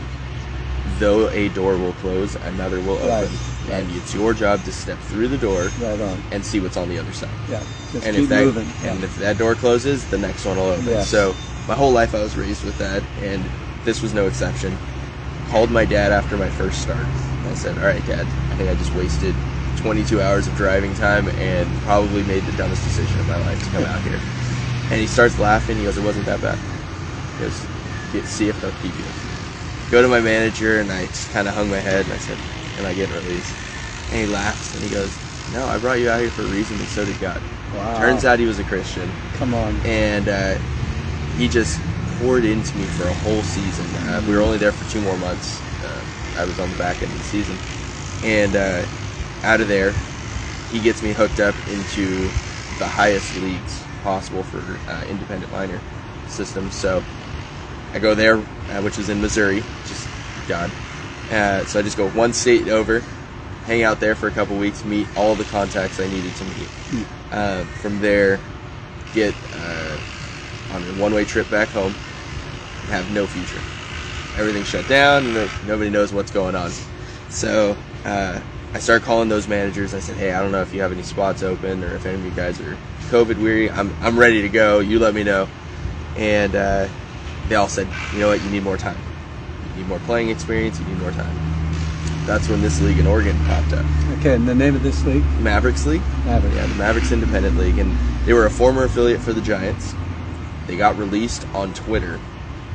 though 1.00 1.30
a 1.30 1.50
door 1.50 1.78
will 1.78 1.94
close, 1.94 2.36
another 2.36 2.80
will 2.80 2.98
open, 2.98 3.10
Right, 3.10 3.74
and 3.74 3.88
right. 3.88 3.98
it's 3.98 4.14
your 4.14 4.34
job 4.34 4.64
to 4.66 4.72
step 4.72 5.00
through 5.00 5.28
the 5.30 5.38
door 5.38 5.72
right 5.80 6.00
on 6.00 6.24
and 6.32 6.46
see 6.46 6.60
what's 6.60 6.78
on 6.78 6.90
the 6.90 7.00
other 7.00 7.14
side. 7.14 7.30
yeah 7.50 7.64
just 7.92 8.06
and 8.06 8.16
keep 8.16 8.24
if 8.26 8.30
that 8.30 8.46
moving 8.46 8.74
and 8.84 9.00
yeah. 9.00 9.06
if 9.06 9.16
that 9.18 9.38
door 9.38 9.56
closes, 9.56 10.06
the 10.08 10.18
next 10.18 10.46
one 10.46 10.58
will 10.58 10.66
open. 10.66 11.02
So 11.04 11.36
my 11.68 11.76
whole 11.76 11.92
life 11.92 12.14
I 12.16 12.20
was 12.22 12.36
raised 12.36 12.64
with 12.64 12.78
that, 12.80 13.04
and 13.22 13.50
this 13.86 14.02
was 14.02 14.14
no 14.14 14.28
exception. 14.28 14.78
Called 15.50 15.72
my 15.72 15.86
dad 15.86 16.12
after 16.12 16.38
my 16.38 16.50
first 16.50 16.82
start. 16.82 17.06
I 17.50 17.54
said, 17.54 17.78
"All 17.78 17.86
right, 17.86 18.06
Dad, 18.06 18.26
I 18.52 18.56
think 18.56 18.70
I 18.70 18.76
just 18.76 18.94
wasted 18.96 19.36
22 19.78 20.22
hours 20.22 20.48
of 20.48 20.56
driving 20.56 20.94
time 20.96 21.30
and 21.38 21.70
probably 21.84 22.24
made 22.24 22.46
the 22.46 22.54
dumbest 22.54 22.84
decision 22.84 23.20
of 23.20 23.28
my 23.28 23.38
life 23.38 23.62
to 23.64 23.70
come 23.72 23.86
out 23.86 24.02
here." 24.02 24.20
And 24.90 25.00
he 25.00 25.08
starts 25.08 25.38
laughing. 25.40 25.78
He 25.78 25.84
goes, 25.84 25.98
"It 25.98 26.04
wasn't 26.04 26.26
that 26.26 26.42
bad." 26.42 26.58
He 27.38 27.44
goes, 27.44 27.68
"Get- 28.12 28.28
"See 28.28 28.50
if 28.50 28.60
they'll 28.62 28.72
keep 28.72 28.98
you." 28.98 29.06
Go 29.92 30.02
to 30.02 30.08
my 30.08 30.22
manager, 30.22 30.80
and 30.80 30.92
I 30.92 31.06
just 31.08 31.30
kind 31.32 31.48
of 31.48 31.54
hung 31.56 31.70
my 31.70 31.80
head, 31.80 32.06
and 32.06 32.14
I 32.14 32.18
said, 32.18 32.40
"Am 32.78 32.86
I 32.86 32.94
getting 32.94 33.16
released?" 33.16 33.54
And 34.10 34.20
he 34.22 34.26
laughs, 34.28 34.74
and 34.74 34.84
he 34.84 34.90
goes, 34.90 35.20
"No, 35.52 35.68
I 35.68 35.78
brought 35.78 36.00
you 36.00 36.10
out 36.10 36.22
here 36.22 36.32
for 36.32 36.44
a 36.44 36.48
reason, 36.48 36.80
and 36.80 36.90
so 36.90 37.06
did 37.06 37.20
God." 37.20 37.42
wow. 37.74 38.00
Turns 38.00 38.24
out 38.26 38.40
he 38.40 38.46
was 38.46 38.60
a 38.60 38.64
Christian, 38.64 39.12
come 39.34 39.54
on 39.54 39.82
and 39.84 40.30
uh, 40.30 40.56
he 41.38 41.48
just 41.48 41.80
poured 42.20 42.46
into 42.46 42.78
me 42.78 42.84
for 42.86 43.08
a 43.08 43.14
whole 43.14 43.42
season. 43.44 43.86
Uh, 44.08 44.24
we 44.28 44.36
were 44.36 44.42
only 44.42 44.58
there 44.58 44.72
for 44.72 44.90
two 44.92 45.02
more 45.02 45.18
months. 45.18 45.62
Uh, 45.84 46.04
I 46.38 46.46
was 46.46 46.60
on 46.60 46.70
the 46.72 46.78
back 46.78 47.02
end 47.02 47.12
of 47.12 47.18
the 47.18 47.24
season, 47.24 47.58
and 48.24 48.56
uh, 48.56 48.86
out 49.44 49.62
of 49.62 49.68
there, 49.68 49.94
he 50.72 50.80
gets 50.80 51.04
me 51.04 51.14
hooked 51.14 51.40
up 51.40 51.56
into 51.70 52.30
the 52.80 52.88
highest 52.88 53.36
leagues 53.38 53.84
possible 54.04 54.44
for 54.44 54.60
uh, 54.92 55.06
independent 55.10 55.52
minor 55.52 55.80
systems. 56.28 56.74
So 56.76 57.04
I 57.94 58.00
go 58.00 58.16
there, 58.16 58.38
uh, 58.38 58.82
which 58.82 58.98
is 58.98 59.10
in 59.10 59.22
Missouri, 59.22 59.64
just 59.86 60.08
God. 60.48 60.72
Uh, 61.32 61.64
so 61.66 61.80
I 61.80 61.82
just 61.84 61.98
go 61.98 62.10
one 62.10 62.34
state 62.34 62.68
over, 62.68 63.02
hang 63.66 63.84
out 63.84 64.00
there 64.00 64.16
for 64.16 64.28
a 64.28 64.32
couple 64.32 64.58
weeks, 64.58 64.84
meet 64.84 65.08
all 65.16 65.36
the 65.36 65.46
contacts 65.46 66.00
I 66.00 66.08
needed 66.08 66.36
to 66.36 66.44
meet. 66.46 67.06
Uh, 67.32 67.64
from 67.82 68.00
there, 68.00 68.40
get 69.14 69.34
uh, 69.54 69.98
on 70.74 70.84
a 70.84 70.94
one-way 70.94 71.26
trip 71.26 71.50
back 71.50 71.70
home, 71.70 71.96
and 72.82 72.90
have 72.90 73.12
no 73.12 73.28
future. 73.28 73.62
Everything's 74.36 74.68
shut 74.68 74.88
down, 74.88 75.28
and 75.28 75.68
nobody 75.68 75.90
knows 75.90 76.12
what's 76.12 76.32
going 76.32 76.56
on. 76.56 76.72
So 77.30 77.78
uh, 78.06 78.40
I 78.74 78.80
started 78.80 79.06
calling 79.06 79.30
those 79.30 79.48
managers. 79.48 79.94
I 79.94 80.00
said, 80.00 80.18
"Hey, 80.18 80.34
I 80.34 80.42
don't 80.42 80.52
know 80.52 80.62
if 80.62 80.74
you 80.74 80.82
have 80.82 80.92
any 80.92 81.04
spots 81.04 81.44
open, 81.44 81.84
or 81.84 81.96
if 81.96 82.06
any 82.06 82.16
of 82.16 82.26
you 82.26 82.32
guys 82.32 82.60
are 82.60 82.78
COVID 83.10 83.42
weary. 83.42 83.70
I'm 83.70 83.96
I'm 84.02 84.18
ready 84.18 84.42
to 84.42 84.50
go. 84.50 84.80
You 84.80 85.00
let 85.00 85.14
me 85.14 85.24
know." 85.24 85.48
And 86.16 86.56
uh, 86.56 86.88
they 87.48 87.56
all 87.56 87.68
said, 87.68 87.88
"You 88.12 88.20
know 88.20 88.30
what? 88.30 88.42
You 88.42 88.50
need 88.50 88.64
more 88.64 88.78
time. 88.78 88.98
You 89.72 89.82
need 89.82 89.88
more 89.88 90.00
playing 90.00 90.30
experience. 90.30 90.80
You 90.80 90.86
need 90.86 91.00
more 91.00 91.12
time." 91.12 91.54
That's 92.26 92.48
when 92.48 92.62
this 92.62 92.80
league 92.82 93.00
in 93.00 93.06
Oregon 93.06 93.38
popped 93.46 93.74
up, 93.74 93.86
okay 94.20 94.36
and 94.36 94.48
the 94.48 94.56
name 94.56 94.76
of 94.76 94.84
this 94.84 95.04
league 95.06 95.26
Mavericks 95.42 95.86
League. 95.86 96.02
Maverick. 96.26 96.56
Yeah, 96.56 96.68
the 96.68 96.76
Mavericks 96.76 97.12
Independent 97.12 97.58
League, 97.58 97.78
and 97.78 97.94
they 98.26 98.32
were 98.32 98.46
a 98.46 98.50
former 98.50 98.86
affiliate 98.86 99.20
for 99.20 99.34
the 99.34 99.42
Giants. 99.42 99.94
They 100.68 100.78
got 100.78 100.98
released 100.98 101.46
on 101.54 101.74
Twitter, 101.74 102.20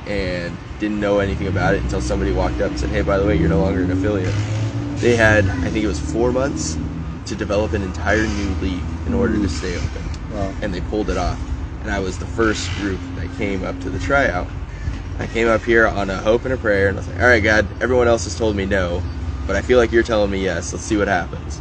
and 0.07 0.59
didn't 0.79 1.01
know 1.01 1.19
anything 1.19 1.47
about 1.47 1.75
it 1.75 1.83
until 1.83 2.01
somebody 2.01 2.33
walked 2.33 2.61
up 2.61 2.71
and 2.71 2.79
said, 2.79 2.91
"Hey, 2.91 3.03
by 3.03 3.19
the 3.19 3.27
way, 3.27 3.37
you're 3.37 3.49
no 3.49 3.61
longer 3.61 3.83
an 3.83 3.91
affiliate." 3.91 4.35
They 5.01 5.17
had, 5.17 5.49
I 5.63 5.71
think 5.71 5.85
it 5.85 5.89
was 5.89 5.99
four 5.99 6.33
months, 6.33 6.77
to 7.27 7.35
develop 7.35 7.73
an 7.73 7.83
entire 7.83 8.27
new 8.27 8.55
league 8.61 8.85
in 9.07 9.15
order 9.15 9.37
to 9.39 9.49
stay 9.49 9.77
open, 9.77 10.03
Wow. 10.31 10.55
and 10.61 10.73
they 10.73 10.81
pulled 10.81 11.11
it 11.11 11.17
off. 11.17 11.39
And 11.83 11.91
I 11.91 12.01
was 12.01 12.19
the 12.19 12.27
first 12.27 12.75
group 12.77 13.01
that 13.17 13.37
came 13.37 13.65
up 13.65 13.81
to 13.81 13.91
the 13.91 13.99
tryout. 13.99 14.49
I 15.19 15.27
came 15.27 15.49
up 15.49 15.65
here 15.65 15.87
on 15.87 16.11
a 16.11 16.19
hope 16.19 16.45
and 16.45 16.55
a 16.55 16.57
prayer, 16.57 16.89
and 16.89 16.97
I 16.97 17.01
was 17.01 17.09
like, 17.09 17.21
"All 17.21 17.29
right, 17.29 17.43
God, 17.43 17.69
everyone 17.81 18.09
else 18.09 18.25
has 18.25 18.35
told 18.37 18.57
me 18.57 18.67
no, 18.67 19.03
but 19.47 19.57
I 19.57 19.63
feel 19.63 19.79
like 19.79 19.93
you're 19.93 20.03
telling 20.03 20.31
me 20.31 20.43
yes. 20.43 20.73
Let's 20.73 20.85
see 20.85 20.97
what 20.97 21.09
happens." 21.09 21.61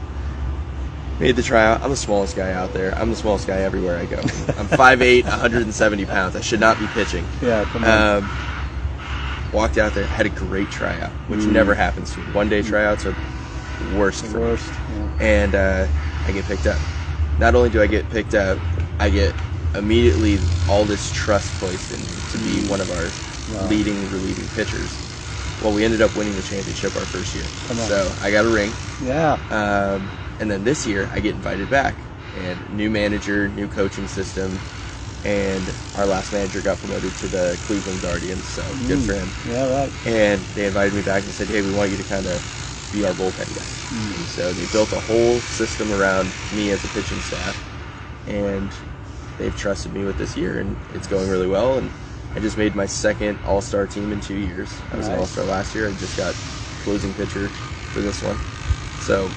Made 1.19 1.35
the 1.35 1.41
tryout. 1.43 1.81
I'm 1.81 1.89
the 1.89 1.95
smallest 1.95 2.35
guy 2.35 2.51
out 2.53 2.73
there. 2.73 2.93
I'm 2.97 3.09
the 3.09 3.15
smallest 3.15 3.47
guy 3.47 3.61
everywhere 3.61 3.97
I 3.97 4.05
go. 4.05 4.17
I'm 4.57 4.67
5'8", 4.67 5.23
170 5.25 6.05
pounds. 6.05 6.35
I 6.35 6.41
should 6.41 6.59
not 6.59 6.77
be 6.77 6.87
pitching. 6.87 7.27
yeah 7.41 7.65
come 7.65 7.83
on 7.83 7.89
Um, 8.17 8.29
walked 9.51 9.77
out 9.77 9.93
there, 9.93 10.05
had 10.05 10.25
a 10.25 10.29
great 10.29 10.69
tryout, 10.69 11.11
which 11.27 11.39
Mm. 11.41 11.51
never 11.53 11.73
happens 11.73 12.13
to 12.13 12.19
me. 12.21 12.31
One 12.33 12.49
day 12.49 12.61
tryouts 12.61 13.05
are 13.05 13.15
the 13.79 13.85
worst 13.85 14.23
the 14.23 14.29
for 14.29 14.37
me. 14.39 14.43
worst 14.45 14.73
yeah. 14.89 15.07
And 15.19 15.55
uh, 15.55 15.87
I 16.25 16.31
get 16.31 16.45
picked 16.45 16.67
up. 16.67 16.79
Not 17.39 17.55
only 17.55 17.69
do 17.69 17.81
I 17.81 17.87
get 17.87 18.09
picked 18.09 18.35
up, 18.35 18.59
I 18.99 19.09
get 19.09 19.35
immediately 19.73 20.39
all 20.67 20.85
this 20.85 21.11
trust 21.11 21.57
placed 21.59 21.91
in 21.91 21.99
me 22.01 22.21
to 22.31 22.37
be 22.37 22.61
one 22.67 22.81
of 22.81 22.89
our 22.91 23.05
Wow. 23.49 23.69
leading 23.69 24.09
relieving 24.11 24.47
pitchers. 24.49 24.99
Well, 25.61 25.71
we 25.73 25.85
ended 25.85 26.01
up 26.01 26.13
winning 26.15 26.35
the 26.35 26.41
championship 26.43 26.95
our 26.95 27.05
first 27.05 27.33
year. 27.33 27.45
Come 27.67 27.79
on. 27.79 27.87
So 27.87 28.13
I 28.21 28.29
got 28.29 28.43
a 28.45 28.49
ring. 28.49 28.73
yeah 29.01 29.37
Um, 29.49 30.11
and 30.39 30.49
then 30.51 30.63
this 30.63 30.85
year, 30.85 31.09
I 31.11 31.19
get 31.19 31.35
invited 31.35 31.69
back, 31.69 32.05
and 32.33 32.67
new 32.69 32.89
manager, 32.89 33.47
new 33.49 33.67
coaching 33.67 34.07
system, 34.07 34.63
and 35.23 35.75
our 35.95 36.05
last 36.07 36.31
manager 36.31 36.61
got 36.61 36.79
promoted 36.79 37.15
to 37.17 37.27
the 37.29 37.59
Cleveland 37.61 38.01
Guardians, 38.01 38.47
so 38.47 38.77
good 38.85 39.01
for 39.01 39.13
mm, 39.13 39.15
him. 39.15 39.35
Yeah, 39.43 39.65
right. 39.65 39.95
And 40.05 40.47
they 40.53 40.65
invited 40.65 40.93
me 40.93 41.01
back 41.01 41.23
and 41.23 41.33
said, 41.33 41.49
"Hey, 41.49 41.61
we 41.61 41.71
want 41.71 41.91
you 41.91 41.97
to 41.97 42.03
kind 42.03 42.27
of 42.27 42.45
be 42.91 43.03
our 43.03 43.13
bullpen 43.13 43.53
guy." 43.55 43.73
And 44.11 44.29
so 44.29 44.53
they 44.53 44.65
built 44.65 44.93
a 44.93 45.01
whole 45.01 45.41
system 45.41 45.91
around 45.91 46.35
me 46.49 46.71
as 46.71 46.83
a 46.83 46.89
pitching 46.89 47.21
staff, 47.21 47.65
and 48.25 48.75
they've 49.37 49.55
trusted 49.55 49.93
me 49.93 50.05
with 50.05 50.17
this 50.17 50.35
year, 50.37 50.59
and 50.59 50.77
it's 50.89 51.07
going 51.07 51.29
really 51.29 51.47
well. 51.47 51.77
And 51.77 51.93
I 52.35 52.39
just 52.39 52.57
made 52.57 52.75
my 52.75 52.85
second 52.85 53.39
All 53.43 53.61
Star 53.61 53.87
team 53.87 54.11
in 54.11 54.19
two 54.19 54.35
years. 54.35 54.83
I 54.91 54.97
was 54.97 55.07
an 55.07 55.15
All 55.15 55.27
Star 55.27 55.45
last 55.45 55.75
year. 55.75 55.89
I 55.89 55.93
just 55.93 56.15
got 56.15 56.37
closing 56.79 57.13
pitcher 57.13 57.55
for 57.89 58.01
this 58.01 58.21
one. 58.21 58.41
So 58.97 59.35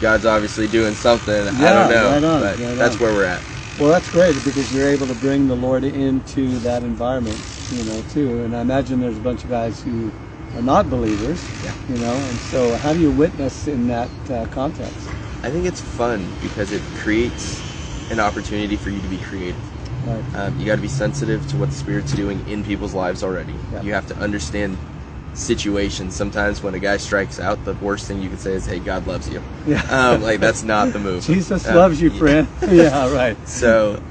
God's 0.00 0.26
obviously 0.26 0.66
doing 0.68 0.94
something. 0.94 1.48
I 1.48 1.72
don't 1.72 1.90
know, 1.90 2.10
right 2.10 2.24
on, 2.24 2.40
but 2.40 2.58
right 2.58 2.76
that's 2.76 2.98
where 2.98 3.12
we're 3.12 3.24
at. 3.24 3.42
Well, 3.78 3.90
that's 3.90 4.10
great 4.10 4.42
because 4.44 4.72
you're 4.72 4.88
able 4.88 5.06
to 5.06 5.14
bring 5.14 5.48
the 5.48 5.56
Lord 5.56 5.84
into 5.84 6.58
that 6.60 6.82
environment, 6.82 7.38
you 7.70 7.82
know, 7.84 8.02
too. 8.10 8.42
And 8.44 8.54
I 8.54 8.60
imagine 8.60 9.00
there's 9.00 9.16
a 9.16 9.20
bunch 9.20 9.44
of 9.44 9.50
guys 9.50 9.82
who 9.82 10.12
are 10.56 10.62
not 10.62 10.90
believers, 10.90 11.48
Yeah. 11.64 11.74
you 11.88 11.96
know. 11.96 12.16
And 12.16 12.38
so, 12.38 12.74
how 12.76 12.92
do 12.92 13.00
you 13.00 13.10
witness 13.10 13.66
in 13.68 13.88
that 13.88 14.10
uh, 14.30 14.46
context? 14.46 15.08
I 15.42 15.50
think 15.50 15.66
it's 15.66 15.80
fun 15.80 16.32
because 16.42 16.70
it 16.70 16.82
creates 16.96 17.62
an 18.10 18.20
opportunity 18.20 18.76
for 18.76 18.90
you 18.90 19.00
to 19.00 19.08
be 19.08 19.18
creative. 19.18 19.56
Right. 20.06 20.24
Um, 20.34 20.58
you 20.58 20.66
got 20.66 20.76
to 20.76 20.82
be 20.82 20.88
sensitive 20.88 21.46
to 21.48 21.56
what 21.56 21.70
the 21.70 21.76
Spirit's 21.76 22.12
doing 22.12 22.44
in 22.48 22.64
people's 22.64 22.94
lives 22.94 23.22
already. 23.22 23.54
Yeah. 23.72 23.82
You 23.82 23.94
have 23.94 24.06
to 24.08 24.16
understand 24.18 24.76
situations. 25.34 26.14
Sometimes 26.14 26.62
when 26.62 26.74
a 26.74 26.78
guy 26.78 26.96
strikes 26.96 27.38
out, 27.40 27.64
the 27.64 27.74
worst 27.74 28.06
thing 28.06 28.20
you 28.22 28.28
can 28.28 28.38
say 28.38 28.52
is, 28.52 28.66
"Hey, 28.66 28.78
God 28.78 29.06
loves 29.06 29.28
you." 29.28 29.42
Yeah. 29.66 29.82
Um, 29.90 30.22
like 30.22 30.40
that's 30.40 30.62
not 30.62 30.92
the 30.92 30.98
move. 30.98 31.22
Jesus 31.26 31.66
Um, 31.68 31.76
loves 31.76 32.00
you, 32.00 32.10
yeah. 32.10 32.18
friend. 32.18 32.48
yeah, 32.70 33.12
right. 33.12 33.36
So, 33.48 34.02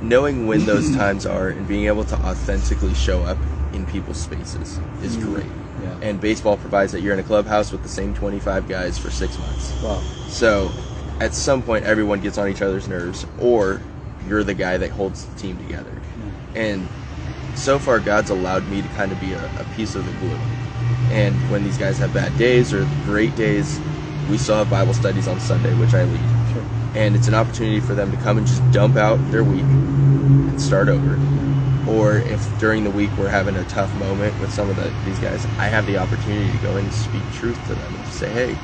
knowing 0.00 0.46
when 0.46 0.66
those 0.66 0.94
times 0.94 1.26
are 1.26 1.48
and 1.48 1.66
being 1.66 1.86
able 1.86 2.04
to 2.04 2.16
authentically 2.16 2.94
show 2.94 3.22
up 3.24 3.38
in 3.72 3.84
people's 3.86 4.18
spaces 4.18 4.78
is 5.02 5.16
great. 5.16 5.46
Yeah. 5.82 5.94
And 6.02 6.20
baseball 6.20 6.56
provides 6.56 6.92
that 6.92 7.02
you're 7.02 7.12
in 7.14 7.20
a 7.20 7.24
clubhouse 7.24 7.70
with 7.70 7.82
the 7.82 7.88
same 7.88 8.14
25 8.14 8.68
guys 8.68 8.98
for 8.98 9.10
six 9.10 9.38
months. 9.38 9.72
Wow. 9.82 10.00
So, 10.28 10.70
at 11.20 11.34
some 11.34 11.62
point, 11.62 11.84
everyone 11.84 12.20
gets 12.20 12.38
on 12.38 12.48
each 12.48 12.62
other's 12.62 12.88
nerves, 12.88 13.26
or 13.40 13.80
you're 14.28 14.44
the 14.44 14.54
guy 14.54 14.76
that 14.78 14.90
holds 14.90 15.24
the 15.24 15.38
team 15.40 15.56
together. 15.58 15.92
And 16.54 16.88
so 17.54 17.78
far, 17.78 18.00
God's 18.00 18.30
allowed 18.30 18.68
me 18.68 18.82
to 18.82 18.88
kind 18.88 19.12
of 19.12 19.20
be 19.20 19.32
a, 19.32 19.46
a 19.56 19.64
piece 19.76 19.94
of 19.94 20.04
the 20.06 20.12
glue. 20.12 20.40
And 21.10 21.48
when 21.48 21.62
these 21.64 21.78
guys 21.78 21.98
have 21.98 22.12
bad 22.12 22.36
days 22.36 22.72
or 22.72 22.86
great 22.86 23.34
days, 23.34 23.80
we 24.28 24.38
still 24.38 24.56
have 24.56 24.68
Bible 24.68 24.92
studies 24.94 25.26
on 25.26 25.40
Sunday, 25.40 25.74
which 25.74 25.94
I 25.94 26.04
lead. 26.04 26.30
Sure. 26.52 26.64
And 26.94 27.14
it's 27.16 27.28
an 27.28 27.34
opportunity 27.34 27.80
for 27.80 27.94
them 27.94 28.10
to 28.10 28.16
come 28.16 28.38
and 28.38 28.46
just 28.46 28.70
dump 28.72 28.96
out 28.96 29.30
their 29.30 29.44
week 29.44 29.66
and 30.48 30.60
start 30.60 30.88
over. 30.88 31.18
Or 31.86 32.18
if 32.18 32.56
during 32.58 32.84
the 32.84 32.90
week 32.90 33.16
we're 33.16 33.30
having 33.30 33.56
a 33.56 33.64
tough 33.64 33.94
moment 33.94 34.38
with 34.38 34.52
some 34.52 34.68
of 34.68 34.76
the, 34.76 34.92
these 35.04 35.18
guys, 35.18 35.46
I 35.58 35.68
have 35.68 35.86
the 35.86 35.96
opportunity 35.98 36.52
to 36.52 36.58
go 36.58 36.76
in 36.76 36.84
and 36.86 36.92
speak 36.92 37.30
truth 37.32 37.66
to 37.68 37.74
them 37.74 37.94
and 37.94 38.04
just 38.04 38.18
say, 38.18 38.30
hey, 38.30 38.58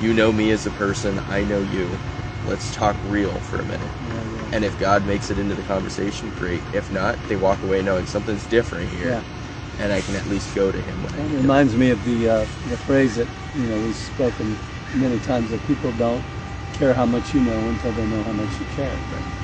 you 0.00 0.12
know 0.14 0.32
me 0.32 0.50
as 0.50 0.66
a 0.66 0.70
person, 0.70 1.20
I 1.28 1.44
know 1.44 1.60
you. 1.60 1.98
Let's 2.44 2.74
talk 2.74 2.96
real 3.04 3.38
for 3.40 3.58
a 3.60 3.64
minute. 3.64 3.90
Yeah, 4.08 4.24
yeah. 4.24 4.48
And 4.52 4.64
if 4.64 4.78
God 4.78 5.04
makes 5.06 5.30
it 5.30 5.38
into 5.38 5.54
the 5.54 5.62
conversation, 5.62 6.30
great. 6.30 6.62
If 6.72 6.90
not, 6.90 7.22
they 7.28 7.36
walk 7.36 7.62
away 7.62 7.82
knowing 7.82 8.06
something's 8.06 8.46
different 8.46 8.88
here, 8.90 9.08
Yeah. 9.08 9.22
And 9.80 9.92
I 9.92 10.00
can 10.02 10.14
at 10.16 10.26
least 10.26 10.54
go 10.54 10.70
to 10.70 10.80
Him 10.80 11.02
when 11.02 11.14
I 11.14 11.16
That 11.18 11.22
need 11.24 11.34
Him. 11.36 11.42
reminds 11.42 11.76
me 11.76 11.90
of 11.90 12.04
the 12.04 12.28
uh, 12.28 12.46
the 12.66 12.76
phrase 12.76 13.16
that 13.16 13.28
you 13.54 13.66
know 13.68 13.78
we've 13.80 13.96
spoken 13.96 14.58
many 14.94 15.18
times 15.18 15.50
that 15.50 15.66
people 15.66 15.92
don't 15.92 16.24
care 16.72 16.94
how 16.94 17.06
much 17.06 17.34
you 17.34 17.40
know 17.40 17.58
until 17.68 17.92
they 17.92 18.06
know 18.06 18.22
how 18.22 18.32
much 18.32 18.60
you 18.60 18.66
care. 18.66 18.98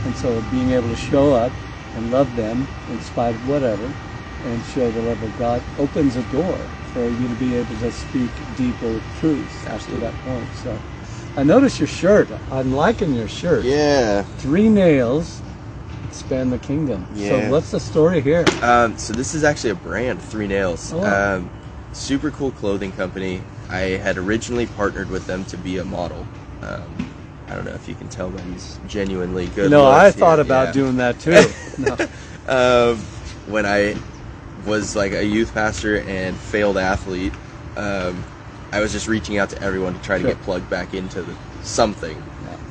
And 0.04 0.16
so 0.16 0.40
being 0.42 0.70
able 0.70 0.88
to 0.88 0.96
show 0.96 1.32
up 1.34 1.52
and 1.94 2.10
love 2.10 2.36
them 2.36 2.68
in 2.88 3.00
spite 3.00 3.34
of 3.34 3.48
whatever 3.48 3.94
and 4.44 4.64
show 4.64 4.90
the 4.90 5.00
love 5.00 5.22
of 5.22 5.36
God 5.38 5.64
opens 5.78 6.16
a 6.16 6.22
door 6.24 6.58
for 6.92 7.08
you 7.08 7.28
to 7.28 7.34
be 7.34 7.54
able 7.56 7.76
to 7.78 7.90
speak 7.90 8.30
deeper 8.56 9.02
truths 9.18 9.66
after 9.66 9.96
that 9.98 10.22
point. 10.24 10.52
So 10.54 10.80
I 11.36 11.42
noticed 11.42 11.80
your 11.80 11.86
shirt. 11.88 12.30
I'm 12.50 12.72
liking 12.72 13.14
your 13.14 13.28
shirt. 13.28 13.64
Yeah. 13.64 14.22
Three 14.38 14.68
nails 14.68 15.42
expand 16.20 16.50
the 16.52 16.58
kingdom. 16.58 17.06
Yeah. 17.14 17.28
So 17.28 17.50
what's 17.50 17.70
the 17.70 17.80
story 17.80 18.20
here? 18.22 18.44
Um, 18.62 18.96
so 18.96 19.12
this 19.12 19.34
is 19.34 19.44
actually 19.44 19.70
a 19.70 19.74
brand, 19.74 20.20
Three 20.22 20.46
Nails. 20.46 20.92
Oh. 20.94 21.04
Um, 21.04 21.50
super 21.92 22.30
cool 22.30 22.52
clothing 22.52 22.92
company. 22.92 23.42
I 23.68 23.80
had 23.80 24.16
originally 24.16 24.66
partnered 24.66 25.10
with 25.10 25.26
them 25.26 25.44
to 25.46 25.58
be 25.58 25.78
a 25.78 25.84
model. 25.84 26.26
Um, 26.62 27.12
I 27.48 27.54
don't 27.54 27.64
know 27.64 27.72
if 27.74 27.86
you 27.88 27.94
can 27.94 28.08
tell 28.08 28.30
by 28.30 28.40
he's 28.42 28.80
genuinely 28.88 29.46
good. 29.48 29.70
No, 29.70 29.86
I 29.86 30.10
thought 30.10 30.38
here. 30.38 30.46
about 30.46 30.68
Yeah. 30.68 30.72
doing 30.72 30.96
that 30.96 31.20
too. 31.20 31.44
no. 31.78 31.96
um, 32.48 32.98
when 33.46 33.66
I 33.66 33.94
was 34.64 34.96
like 34.96 35.12
a 35.12 35.24
youth 35.24 35.52
pastor 35.52 36.00
and 36.00 36.36
failed 36.36 36.78
athlete, 36.78 37.34
um, 37.76 38.24
I 38.72 38.80
was 38.80 38.90
just 38.90 39.06
reaching 39.06 39.38
out 39.38 39.50
to 39.50 39.62
everyone 39.62 39.94
to 39.94 40.02
try 40.02 40.18
to 40.18 40.24
get 40.26 40.40
plugged 40.42 40.68
back 40.70 40.94
into 40.94 41.22
the, 41.22 41.36
something. 41.62 42.20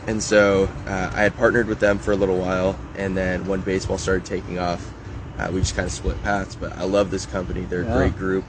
Yeah. 0.05 0.12
And 0.12 0.24
so 0.24 0.69
uh, 0.88 1.12
I 1.13 1.24
had 1.24 1.35
partnered 1.35 1.67
with 1.67 1.79
them 1.79 2.00
for 2.00 2.12
a 2.12 2.15
little 2.15 2.38
while, 2.38 2.77
and 2.95 3.15
then 3.15 3.45
when 3.47 3.62
baseball 3.62 3.97
started 3.97 4.25
taking 4.25 4.59
off, 4.59 4.91
uh, 5.38 5.50
we 5.51 5.59
just 5.59 5.75
kind 5.75 5.85
of 5.85 5.91
split 5.91 6.21
paths. 6.24 6.55
But 6.55 6.77
I 6.77 6.83
love 6.83 7.12
this 7.12 7.25
company; 7.25 7.65
they're 7.65 7.81
a 7.81 7.85
great 7.85 8.15
group. 8.17 8.45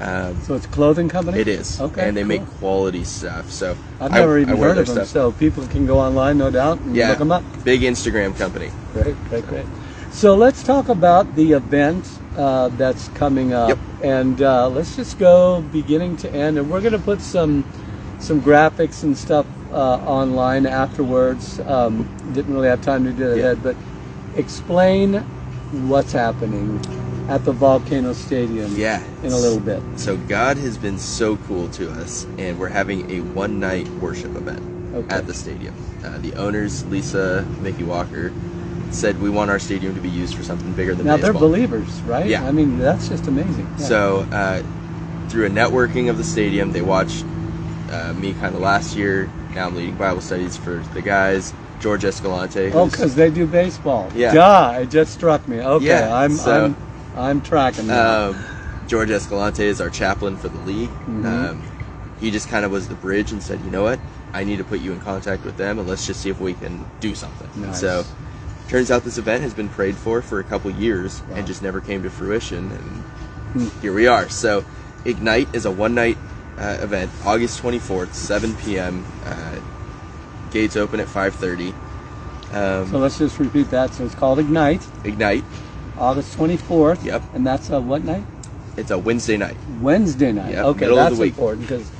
Um, 0.00 0.40
So 0.42 0.54
it's 0.54 0.64
a 0.66 0.68
clothing 0.68 1.08
company? 1.08 1.38
it 1.38 1.46
is, 1.48 1.80
Okay. 1.80 2.08
and 2.08 2.16
they 2.16 2.24
make 2.24 2.44
quality 2.58 3.04
stuff. 3.04 3.50
So 3.52 3.76
I've 4.00 4.10
never 4.12 4.38
I 4.38 4.40
even 4.42 4.58
wear 4.58 4.70
heard 4.70 4.78
of 4.78 4.86
them, 4.86 4.96
stuff. 4.96 5.08
so 5.08 5.32
people 5.32 5.66
can 5.68 5.86
go 5.86 6.00
online, 6.00 6.38
no 6.38 6.50
doubt, 6.50 6.80
and 6.80 6.96
Yeah, 6.96 7.10
look 7.10 7.18
them 7.18 7.30
up. 7.30 7.44
big 7.64 7.82
Instagram 7.82 8.36
company. 8.36 8.70
Great, 8.94 9.14
great, 9.28 9.46
great. 9.46 9.66
So 10.10 10.34
let's 10.34 10.62
talk 10.62 10.88
about 10.88 11.36
the 11.36 11.52
event 11.52 12.04
uh, 12.36 12.68
that's 12.70 13.08
coming 13.08 13.52
up, 13.52 13.68
Yep. 13.68 13.78
and 14.02 14.42
uh, 14.42 14.68
let's 14.68 14.96
just 14.96 15.18
go 15.18 15.60
beginning 15.72 16.16
to 16.18 16.32
end. 16.34 16.58
And 16.58 16.70
we're 16.70 16.80
going 16.80 16.92
to 16.94 16.98
put 16.98 17.20
some 17.20 17.64
some 18.18 18.40
graphics 18.40 19.02
and 19.02 19.16
stuff 19.16 19.46
uh, 19.72 19.96
online 20.04 20.66
afterwards. 20.66 21.60
Um, 21.60 22.08
didn't 22.32 22.52
really 22.54 22.68
have 22.68 22.82
time 22.82 23.04
to 23.04 23.12
do 23.12 23.30
that, 23.30 23.38
Yeah. 23.38 23.54
but 23.54 23.76
explain 24.36 25.14
what's 25.88 26.12
happening 26.12 26.80
at 27.28 27.44
the 27.44 27.52
Volcano 27.52 28.12
Stadium 28.12 28.74
Yeah, 28.76 29.02
in 29.22 29.32
a 29.32 29.36
little 29.38 29.60
bit. 29.60 29.82
So 29.96 30.16
God 30.16 30.56
has 30.58 30.76
been 30.76 30.98
so 30.98 31.36
cool 31.36 31.68
to 31.68 31.90
us, 31.92 32.26
and 32.38 32.58
we're 32.58 32.68
having 32.68 33.10
a 33.10 33.20
one 33.20 33.58
night 33.60 33.88
worship 34.00 34.34
event 34.36 34.60
Okay. 34.94 35.14
at 35.14 35.26
the 35.26 35.32
stadium. 35.34 35.74
Uh, 36.04 36.18
the 36.18 36.34
owners, 36.34 36.84
Lisa, 36.86 37.46
Mickey 37.62 37.84
Walker, 37.84 38.32
said 38.90 39.18
we 39.22 39.30
want 39.30 39.50
our 39.50 39.58
stadium 39.58 39.94
to 39.94 40.00
be 40.00 40.10
used 40.10 40.34
for 40.34 40.42
something 40.42 40.70
bigger 40.72 40.94
than 40.94 41.06
Now 41.06 41.16
baseball. 41.16 41.32
they're 41.32 41.40
believers, 41.40 41.88
right? 42.02 42.26
Yeah. 42.26 42.46
I 42.46 42.52
mean, 42.52 42.78
that's 42.78 43.08
just 43.08 43.26
amazing. 43.26 43.66
Yeah. 43.78 43.84
So 43.86 44.26
uh, 44.32 44.62
through 45.28 45.46
a 45.46 45.50
networking 45.50 46.10
of 46.10 46.18
the 46.18 46.24
stadium, 46.24 46.72
they 46.72 46.82
watched 46.82 47.24
uh, 47.90 48.12
me 48.14 48.34
kind 48.34 48.54
of 48.54 48.60
last 48.60 48.96
year. 48.96 49.30
Now 49.54 49.66
I'm 49.66 49.74
leading 49.76 49.96
Bible 49.96 50.20
studies 50.20 50.56
for 50.56 50.78
the 50.94 51.02
guys. 51.02 51.52
George 51.80 52.04
Escalante. 52.04 52.70
Oh, 52.72 52.88
because 52.88 53.16
they 53.16 53.28
do 53.28 53.44
baseball. 53.44 54.08
Yeah. 54.14 54.32
Duh, 54.32 54.78
it 54.82 54.86
just 54.90 55.12
struck 55.12 55.46
me. 55.48 55.60
Okay, 55.60 55.86
Yeah, 55.86 56.14
I'm, 56.14 56.32
so- 56.32 56.66
I'm, 56.66 56.76
I'm 57.16 57.40
tracking 57.40 57.88
now. 57.88 58.28
Um, 58.30 58.44
George 58.86 59.10
Escalante 59.10 59.64
is 59.64 59.80
our 59.80 59.90
chaplain 59.90 60.36
for 60.36 60.48
the 60.48 60.58
league. 60.60 60.90
Mhm. 61.08 61.24
Um, 61.24 61.62
he 62.20 62.30
just 62.30 62.48
kind 62.48 62.64
of 62.64 62.70
was 62.70 62.86
the 62.86 62.94
bridge 62.94 63.32
and 63.32 63.42
said, 63.42 63.60
you 63.64 63.70
know 63.72 63.82
what, 63.82 63.98
I 64.32 64.44
need 64.44 64.58
to 64.58 64.64
put 64.64 64.80
you 64.80 64.92
in 64.92 65.00
contact 65.00 65.44
with 65.44 65.56
them 65.56 65.80
and 65.80 65.88
let's 65.88 66.06
just 66.06 66.20
see 66.20 66.30
if 66.30 66.40
we 66.40 66.54
can 66.54 66.84
do 67.00 67.16
something. 67.16 67.48
Nice. 67.60 67.80
So, 67.80 68.04
turns 68.68 68.92
out 68.92 69.02
this 69.02 69.18
event 69.18 69.42
has 69.42 69.52
been 69.52 69.68
prayed 69.68 69.96
for 69.96 70.22
for 70.22 70.38
a 70.38 70.44
couple 70.44 70.70
years 70.70 71.20
Wow. 71.28 71.36
and 71.38 71.46
just 71.48 71.62
never 71.62 71.80
came 71.80 72.02
to 72.04 72.10
fruition. 72.10 72.70
And 72.70 73.02
Hmm. 73.70 73.80
here 73.82 73.92
we 73.92 74.06
are. 74.06 74.28
So, 74.28 74.64
Ignite 75.04 75.48
is 75.52 75.64
a 75.66 75.70
one 75.72 75.96
night 75.96 76.16
uh, 76.62 76.78
event, 76.80 77.10
August 77.24 77.60
24th, 77.60 78.14
7 78.14 78.54
p.m. 78.56 79.04
Uh, 79.24 79.58
gates 80.50 80.76
open 80.76 81.00
at 81.00 81.08
5:30. 81.08 81.74
Um, 82.54 82.88
so 82.88 82.98
let's 82.98 83.18
just 83.18 83.38
repeat 83.38 83.70
that. 83.70 83.92
So 83.94 84.04
it's 84.04 84.14
called 84.14 84.38
Ignite, 84.38 84.86
Ignite. 85.04 85.44
August 85.98 86.36
24th. 86.36 87.02
Yep. 87.04 87.22
And 87.34 87.46
that's 87.46 87.70
a 87.70 87.80
what 87.80 88.04
night? 88.04 88.24
It's 88.76 88.90
a 88.90 88.98
Wednesday 88.98 89.36
night, 89.36 89.56
Wednesday 89.80 90.32
night. 90.32 90.52
Yep, 90.52 90.64
okay, 90.64 90.94
that's 90.94 91.18
important 91.18 91.62
because, 91.62 91.90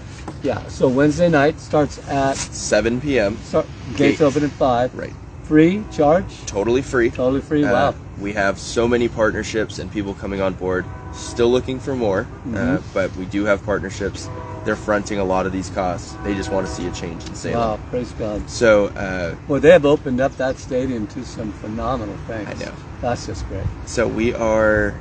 yeah. 0.42 0.66
So 0.69 0.88
Wednesday 0.88 1.28
night 1.28 1.59
starts 1.61 1.99
at 2.09 2.37
7 2.37 3.00
p.m. 3.00 3.37
start, 3.38 3.66
gates 3.97 4.19
Gate. 4.19 4.25
open 4.25 4.45
at 4.45 4.50
five. 4.50 4.95
Right. 4.95 5.12
Free 5.45 5.85
charge. 5.90 6.47
Totally 6.47 6.83
free. 6.83 7.11
Totally 7.11 7.42
free. 7.42 7.64
Uh, 7.64 7.73
wow. 7.73 7.95
we 8.19 8.33
have 8.33 8.59
so 8.59 8.87
many 8.87 9.09
partnerships 9.09 9.78
and 9.78 9.90
people 9.90 10.14
coming 10.14 10.40
on 10.40 10.54
board. 10.54 10.87
Still 11.12 11.50
looking 11.50 11.78
for 11.78 11.95
more, 11.95 12.26
uh, 12.47 12.57
Mhm. 12.57 12.83
but 12.95 13.14
we 13.16 13.26
do 13.26 13.45
have 13.45 13.64
partnerships. 13.64 14.28
They're 14.64 14.76
fronting 14.76 15.19
a 15.19 15.25
lot 15.25 15.45
of 15.45 15.52
these 15.52 15.69
costs. 15.71 16.14
They 16.25 16.35
just 16.35 16.50
want 16.50 16.66
to 16.66 16.73
see 16.73 16.87
a 16.87 16.90
change 16.92 17.26
in 17.26 17.35
Salem. 17.35 17.59
Wow. 17.59 17.78
Praise 17.90 18.12
God. 18.19 18.49
So, 18.49 18.87
uh, 18.97 19.35
Well, 19.49 19.61
they 19.61 19.71
have 19.73 19.85
opened 19.85 20.21
up 20.21 20.37
that 20.37 20.59
stadium 20.59 21.07
to 21.09 21.25
some 21.25 21.52
phenomenal 21.52 22.14
things. 22.28 22.49
I 22.49 22.64
know. 22.64 22.73
That's 23.00 23.26
just 23.26 23.47
great. 23.49 23.64
so 23.87 24.07
we 24.07 24.33
are 24.35 24.95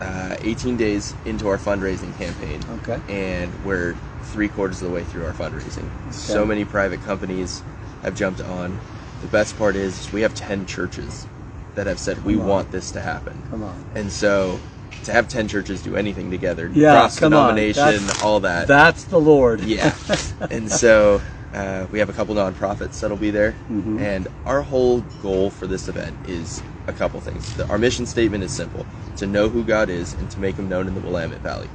uh, 0.00 0.36
18 0.42 0.76
days 0.76 1.14
into 1.24 1.48
our 1.48 1.58
fundraising 1.58 2.16
campaign, 2.18 2.60
Okay. 2.82 3.00
and 3.08 3.50
we're 3.64 3.94
three 4.24 4.48
quarters 4.48 4.80
of 4.82 4.88
the 4.88 4.94
way 4.94 5.02
through 5.04 5.24
our 5.24 5.32
fundraising. 5.32 5.84
So 6.12 6.44
many 6.46 6.64
private 6.64 7.02
companies 7.04 7.62
have 8.02 8.14
jumped 8.14 8.40
on. 8.40 8.78
The 9.22 9.26
best 9.28 9.58
part 9.58 9.74
is 9.74 10.12
we 10.12 10.20
have 10.22 10.34
10 10.34 10.66
churches 10.66 11.26
that 11.74 11.86
have 11.88 11.98
said 11.98 12.24
we 12.24 12.36
want 12.36 12.70
this 12.70 12.90
to 12.92 13.00
happen. 13.00 13.42
Come 13.50 13.62
on. 13.64 13.74
And 13.94 14.12
so 14.12 14.60
to 15.04 15.12
have 15.12 15.28
10 15.28 15.48
churches 15.48 15.82
do 15.82 15.96
anything 15.96 16.30
together, 16.30 16.70
Yeah, 16.72 16.92
cross 16.92 17.18
denomination, 17.18 18.00
all 18.22 18.40
that. 18.40 18.66
That's 18.68 19.04
the 19.04 19.18
Lord. 19.18 19.60
Yeah. 19.62 19.94
and 20.50 20.70
so 20.70 21.20
uh, 21.54 21.86
we 21.90 21.98
have 21.98 22.08
a 22.08 22.12
couple 22.12 22.34
nonprofits 22.34 23.00
that'll 23.00 23.16
be 23.16 23.30
there. 23.30 23.54
Mhm. 23.70 24.00
And 24.00 24.28
our 24.44 24.62
whole 24.62 25.00
goal 25.22 25.50
for 25.50 25.66
this 25.66 25.88
event 25.88 26.16
is 26.28 26.62
a 26.86 26.92
couple 26.92 27.20
things. 27.20 27.54
The, 27.54 27.66
our 27.68 27.78
mission 27.78 28.06
statement 28.06 28.44
is 28.44 28.52
simple 28.52 28.86
to 29.16 29.26
know 29.26 29.48
who 29.48 29.64
God 29.64 29.88
is 29.88 30.14
and 30.14 30.30
to 30.30 30.40
make 30.40 30.56
him 30.56 30.68
known 30.68 30.86
in 30.86 30.94
the 30.94 31.00
Willamette 31.00 31.40
Valley. 31.40 31.68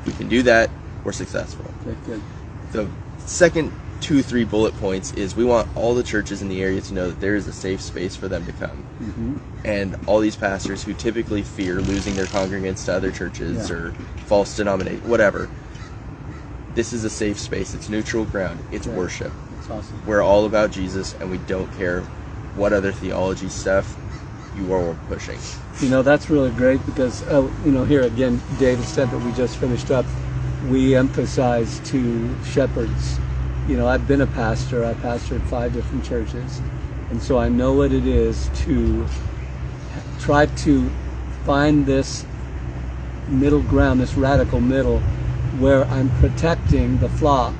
If 0.00 0.06
we 0.06 0.12
can 0.12 0.28
do 0.28 0.42
that, 0.44 0.70
we're 1.04 1.12
successful. 1.12 1.64
Okay, 1.86 1.96
good. 2.06 2.22
The 2.72 2.88
second 3.26 3.72
two, 4.00 4.22
three 4.22 4.44
bullet 4.44 4.76
points 4.78 5.12
is 5.12 5.36
we 5.36 5.44
want 5.44 5.68
all 5.74 5.94
the 5.94 6.02
churches 6.02 6.42
in 6.42 6.48
the 6.48 6.62
area 6.62 6.80
to 6.80 6.94
know 6.94 7.08
that 7.08 7.20
there 7.20 7.34
is 7.36 7.46
a 7.46 7.52
safe 7.52 7.80
space 7.80 8.16
for 8.16 8.28
them 8.28 8.44
to 8.46 8.52
come. 8.52 8.84
hmm 8.98 9.36
And 9.64 9.96
all 10.06 10.20
these 10.20 10.36
pastors 10.36 10.84
who 10.84 10.94
typically 10.94 11.42
fear 11.42 11.80
losing 11.80 12.14
their 12.16 12.26
congregants 12.26 12.84
to 12.86 12.94
other 12.94 13.10
churches 13.10 13.68
Yeah. 13.68 13.76
or 13.76 13.90
false 14.24 14.56
denominate, 14.56 15.04
whatever, 15.04 15.50
this 16.74 16.92
is 16.92 17.04
a 17.04 17.10
safe 17.10 17.38
space. 17.38 17.74
It's 17.74 17.88
neutral 17.88 18.24
ground. 18.24 18.60
It's 18.70 18.86
Right. 18.86 18.96
worship. 18.96 19.32
That's 19.56 19.70
awesome. 19.70 20.00
We're 20.06 20.22
all 20.22 20.46
about 20.46 20.70
Jesus, 20.70 21.14
and 21.20 21.30
we 21.30 21.38
don't 21.38 21.70
care 21.76 22.04
what 22.54 22.72
other 22.72 22.92
theology 22.92 23.48
stuff 23.48 23.96
you 24.56 24.72
are 24.72 24.94
pushing. 25.08 25.38
You 25.80 25.88
know, 25.88 26.02
that's 26.02 26.30
really 26.30 26.50
great 26.50 26.84
because, 26.86 27.22
uh, 27.22 27.46
you 27.64 27.72
know, 27.72 27.84
here 27.84 28.02
again, 28.02 28.40
David's 28.58 28.94
tent 28.94 29.10
that 29.10 29.18
we 29.18 29.32
just 29.32 29.56
finished 29.56 29.90
up. 29.90 30.06
We 30.68 30.94
emphasize 30.96 31.80
to 31.90 32.34
shepherds. 32.44 33.18
You 33.68 33.76
know, 33.76 33.86
I've 33.86 34.08
been 34.08 34.22
a 34.22 34.26
pastor, 34.26 34.82
I 34.82 34.94
pastored 34.94 35.42
five 35.42 35.74
different 35.74 36.02
churches. 36.02 36.62
And 37.10 37.20
so 37.22 37.38
I 37.38 37.50
know 37.50 37.74
what 37.74 37.92
it 37.92 38.06
is 38.06 38.48
to 38.64 39.06
try 40.18 40.46
to 40.46 40.88
find 41.44 41.84
this 41.84 42.24
middle 43.28 43.60
ground, 43.60 44.00
this 44.00 44.16
radical 44.16 44.62
middle, 44.62 45.00
where 45.60 45.84
I'm 45.90 46.08
protecting 46.08 46.98
the 46.98 47.10
flock 47.10 47.54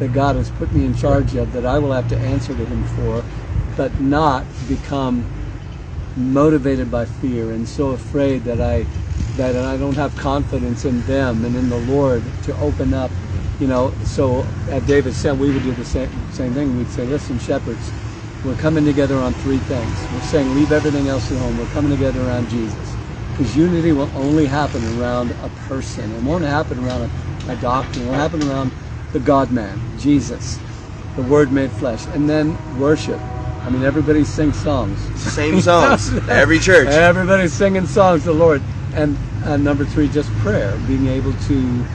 that 0.00 0.12
God 0.12 0.36
has 0.36 0.50
put 0.50 0.74
me 0.74 0.84
in 0.84 0.94
charge 0.94 1.34
of, 1.34 1.54
that 1.54 1.64
I 1.64 1.78
will 1.78 1.92
have 1.92 2.08
to 2.08 2.18
answer 2.18 2.54
to 2.54 2.66
Him 2.66 2.84
for, 2.84 3.24
but 3.74 3.98
not 4.00 4.44
become 4.68 5.24
motivated 6.16 6.90
by 6.90 7.06
fear 7.06 7.50
and 7.50 7.66
so 7.66 7.90
afraid 7.90 8.44
that 8.44 8.60
I 8.60 8.86
that 9.36 9.56
I 9.56 9.76
don't 9.76 9.96
have 9.96 10.14
confidence 10.14 10.84
in 10.84 11.02
them 11.06 11.44
and 11.44 11.56
in 11.56 11.68
the 11.68 11.76
Lord 11.76 12.22
to 12.42 12.54
open 12.58 12.94
up. 12.94 13.10
You 13.60 13.68
know, 13.68 13.92
so 14.04 14.46
at 14.70 14.86
David's 14.86 15.22
tent 15.22 15.38
we 15.38 15.52
would 15.52 15.62
do 15.62 15.72
the 15.72 15.84
same 15.84 16.10
same 16.32 16.52
thing. 16.54 16.76
We'd 16.76 16.88
say, 16.88 17.04
listen, 17.06 17.38
shepherds, 17.38 17.92
we're 18.44 18.56
coming 18.56 18.84
together 18.84 19.16
on 19.16 19.32
three 19.34 19.58
things. 19.58 20.12
We're 20.12 20.20
saying 20.22 20.54
leave 20.54 20.72
everything 20.72 21.08
else 21.08 21.30
at 21.30 21.38
home. 21.38 21.56
We're 21.58 21.66
coming 21.66 21.90
together 21.90 22.20
around 22.26 22.48
Jesus. 22.50 22.94
Because 23.30 23.56
unity 23.56 23.92
will 23.92 24.10
only 24.16 24.46
happen 24.46 24.82
around 25.00 25.32
a 25.42 25.48
person. 25.66 26.12
It 26.12 26.22
won't 26.22 26.44
happen 26.44 26.84
around 26.84 27.10
a, 27.48 27.52
a 27.52 27.56
doctrine. 27.56 28.06
It 28.06 28.10
won't 28.10 28.20
happen 28.20 28.48
around 28.48 28.70
the 29.12 29.20
God 29.20 29.50
man, 29.50 29.80
Jesus, 29.98 30.58
the 31.16 31.22
Word 31.22 31.52
made 31.52 31.70
flesh. 31.72 32.04
And 32.08 32.28
then 32.28 32.56
worship. 32.78 33.20
I 33.62 33.70
mean, 33.70 33.82
everybody 33.82 34.24
sings 34.24 34.60
songs. 34.60 35.00
Same 35.18 35.60
songs, 35.60 36.12
every 36.28 36.58
church. 36.58 36.88
Everybody's 36.88 37.52
singing 37.52 37.86
songs 37.86 38.22
to 38.24 38.28
the 38.28 38.34
Lord. 38.34 38.60
And 38.94 39.16
uh, 39.44 39.56
number 39.56 39.84
three, 39.84 40.08
just 40.08 40.30
prayer, 40.38 40.76
being 40.86 41.06
able 41.06 41.32
to 41.32 41.86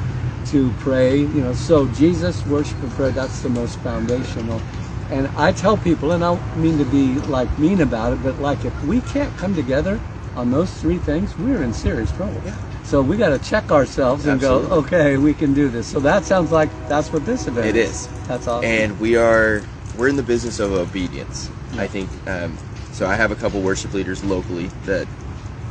to 0.52 0.72
pray. 0.74 1.18
You 1.20 1.42
know, 1.42 1.54
so 1.54 1.88
Jesus, 1.88 2.46
worship, 2.46 2.82
and 2.82 2.92
prayer. 2.92 3.12
That's 3.12 3.42
the 3.42 3.50
most 3.50 3.80
foundational. 3.80 4.62
And 5.10 5.30
I 5.36 5.52
tell 5.52 5.78
people, 5.78 6.12
and 6.12 6.24
I 6.24 6.36
don't 6.36 6.58
mean 6.58 6.78
to 6.78 6.86
be 6.86 7.16
like 7.22 7.58
mean 7.58 7.82
about 7.82 8.14
it, 8.14 8.22
but 8.24 8.40
like 8.40 8.66
if 8.66 8.84
we 8.84 9.02
can't 9.02 9.36
come 9.38 9.56
together 9.56 10.00
on 10.36 10.52
those 10.52 10.72
three 10.80 10.98
things, 11.00 11.38
we're 11.38 11.62
in 11.64 11.74
serious 11.74 12.12
trouble. 12.12 12.42
Yeah. 12.46 12.56
So 12.84 13.02
we 13.02 13.18
got 13.18 13.30
to 13.30 13.40
check 13.40 13.72
ourselves 13.72 14.26
and 14.26 14.40
go, 14.40 14.60
okay, 14.80 15.18
we 15.18 15.34
can 15.34 15.54
do 15.54 15.70
this. 15.70 15.88
So 15.88 16.00
that 16.02 16.26
sounds 16.26 16.52
like 16.52 16.70
that's 16.88 17.12
what 17.12 17.26
this 17.26 17.48
event 17.48 17.68
It 17.68 17.76
is. 17.76 17.90
is. 18.08 18.28
That's 18.28 18.48
awesome. 18.48 18.70
and 18.70 19.00
we 19.00 19.16
are 19.16 19.64
we're 19.96 20.08
in 20.08 20.16
the 20.16 20.24
business 20.24 20.60
of 20.60 20.72
obedience 20.72 21.50
i 21.78 21.88
think 21.88 22.10
um, 22.28 22.56
so 22.92 23.08
i 23.08 23.16
have 23.16 23.32
a 23.32 23.36
couple 23.36 23.60
worship 23.62 23.92
leaders 23.94 24.24
locally 24.24 24.68
that 24.86 25.08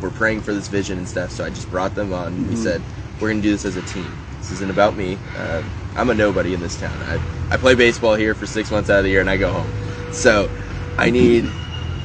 were 0.00 0.10
praying 0.10 0.40
for 0.40 0.52
this 0.52 0.66
vision 0.68 0.98
and 0.98 1.08
stuff 1.08 1.30
so 1.30 1.44
i 1.44 1.50
just 1.50 1.70
brought 1.70 1.94
them 1.94 2.12
on 2.12 2.34
we 2.48 2.54
Mhm. 2.54 2.56
said 2.56 2.82
we're 3.20 3.28
going 3.30 3.40
to 3.42 3.46
do 3.48 3.52
this 3.52 3.64
as 3.64 3.76
a 3.76 3.82
team 3.82 4.10
this 4.48 4.56
isn't 4.56 4.70
about 4.70 4.96
me 4.96 5.18
um, 5.36 5.64
i'm 5.94 6.08
a 6.08 6.14
nobody 6.14 6.54
in 6.54 6.60
this 6.60 6.78
town 6.80 7.02
I, 7.02 7.20
I 7.54 7.58
play 7.58 7.74
baseball 7.74 8.14
here 8.14 8.34
for 8.34 8.46
six 8.46 8.70
months 8.70 8.88
out 8.88 8.98
of 8.98 9.04
the 9.04 9.10
year 9.10 9.20
and 9.20 9.28
i 9.28 9.36
go 9.36 9.52
home 9.52 9.70
so 10.10 10.50
i 10.96 11.10
need 11.10 11.44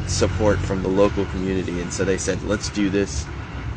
support 0.07 0.59
from 0.59 0.83
the 0.83 0.89
local 0.89 1.25
community 1.25 1.79
and 1.79 1.91
so 1.91 2.03
they 2.03 2.17
said 2.17 2.43
let's 2.43 2.69
do 2.69 2.89
this 2.89 3.25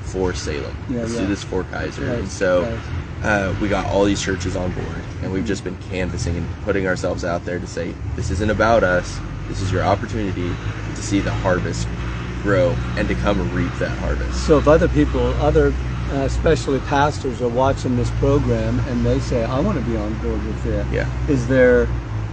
for 0.01 0.35
salem 0.35 0.75
Yeah, 0.89 1.01
let's 1.03 1.15
yeah. 1.15 1.21
do 1.21 1.27
this 1.29 1.45
for 1.45 1.63
keizer 1.63 2.09
Right, 2.09 2.19
and 2.19 2.29
so 2.29 2.65
right. 2.65 2.81
uh, 3.23 3.55
we 3.61 3.69
got 3.69 3.87
all 3.87 4.05
these 4.05 4.21
churches 4.21 4.57
on 4.57 4.73
board, 4.73 5.03
and 5.23 5.33
we've 5.33 5.47
just 5.47 5.65
been 5.65 5.77
canvassing 5.77 6.37
and 6.37 6.47
putting 6.65 6.87
ourselves 6.87 7.25
out 7.25 7.45
there 7.45 7.59
to 7.59 7.67
say, 7.67 7.95
this 8.15 8.31
isn't 8.31 8.51
about 8.51 8.85
us. 8.85 9.21
This 9.49 9.63
is 9.63 9.73
your 9.73 9.83
opportunity 9.85 10.55
to 10.95 11.03
see 11.03 11.21
the 11.21 11.33
harvest 11.33 11.89
grow 12.43 12.77
and 12.97 13.09
to 13.09 13.15
come 13.15 13.53
reap 13.53 13.73
that 13.79 13.99
harvest. 13.99 14.45
So 14.45 14.59
if 14.59 14.69
other 14.69 14.87
people, 14.89 15.35
other 15.41 15.73
uh, 16.13 16.17
especially 16.25 16.79
pastors, 16.81 17.41
are 17.43 17.49
watching 17.49 17.97
this 17.97 18.11
program 18.13 18.79
and 18.89 19.05
they 19.05 19.19
say, 19.21 19.45
"I 19.45 19.59
want 19.61 19.79
to 19.79 19.85
be 19.91 19.97
on 19.97 20.15
board 20.19 20.43
with 20.45 20.67
it," 20.67 20.87
Yeah. 20.93 21.07
is 21.29 21.47
there 21.49 21.89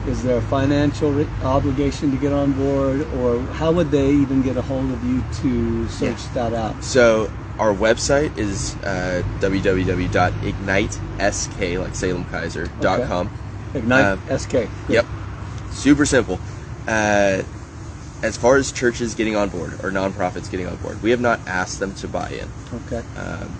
is 0.08 0.22
there 0.24 0.38
a 0.38 0.42
financial 0.42 1.12
re- 1.14 1.28
obligation 1.44 2.12
to 2.12 2.18
get 2.18 2.34
on 2.34 2.52
board, 2.54 3.08
or 3.16 3.40
how 3.54 3.72
would 3.72 3.90
they 3.90 4.12
even 4.12 4.42
get 4.42 4.58
a 4.58 4.62
hold 4.62 4.92
of 4.92 5.02
you 5.06 5.24
to 5.42 5.88
search 5.88 6.22
that 6.34 6.54
out? 6.54 6.84
So 6.84 7.32
our 7.58 7.74
website 7.74 8.38
is 8.38 8.76
uh, 8.84 9.24
www.ignitesk, 9.40 11.80
like 11.80 11.96
Salem 11.96 12.26
Keizer, 12.26 12.68
dot 12.82 13.08
com. 13.08 13.30
Ignite 13.74 14.06
Um, 14.06 14.22
SK. 14.38 14.52
Good. 14.52 14.70
Yep. 14.90 15.06
Super 15.72 16.06
simple. 16.06 16.40
Uh, 16.88 17.42
as 18.22 18.38
far 18.38 18.56
as 18.58 18.72
churches 18.72 19.16
getting 19.16 19.36
on 19.36 19.50
board 19.50 19.74
or 19.84 19.92
nonprofits 19.92 20.50
getting 20.50 20.68
on 20.68 20.76
board, 20.78 21.02
we 21.02 21.12
have 21.12 21.20
not 21.22 21.40
asked 21.48 21.80
them 21.80 21.94
to 21.96 22.08
buy 22.08 22.30
in. 22.30 22.48
Okay. 22.88 23.04
Um, 23.18 23.58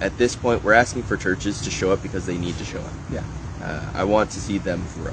at 0.00 0.16
this 0.18 0.34
point, 0.34 0.64
we're 0.64 0.72
asking 0.72 1.02
for 1.02 1.16
churches 1.16 1.60
to 1.62 1.70
show 1.70 1.92
up 1.92 2.02
because 2.02 2.26
they 2.26 2.38
need 2.38 2.56
to 2.58 2.64
show 2.64 2.80
up. 2.80 2.92
Yeah. 3.12 3.22
Uh, 3.62 3.90
I 3.94 4.04
want 4.04 4.30
to 4.30 4.40
see 4.40 4.58
them 4.58 4.82
grow. 4.94 5.12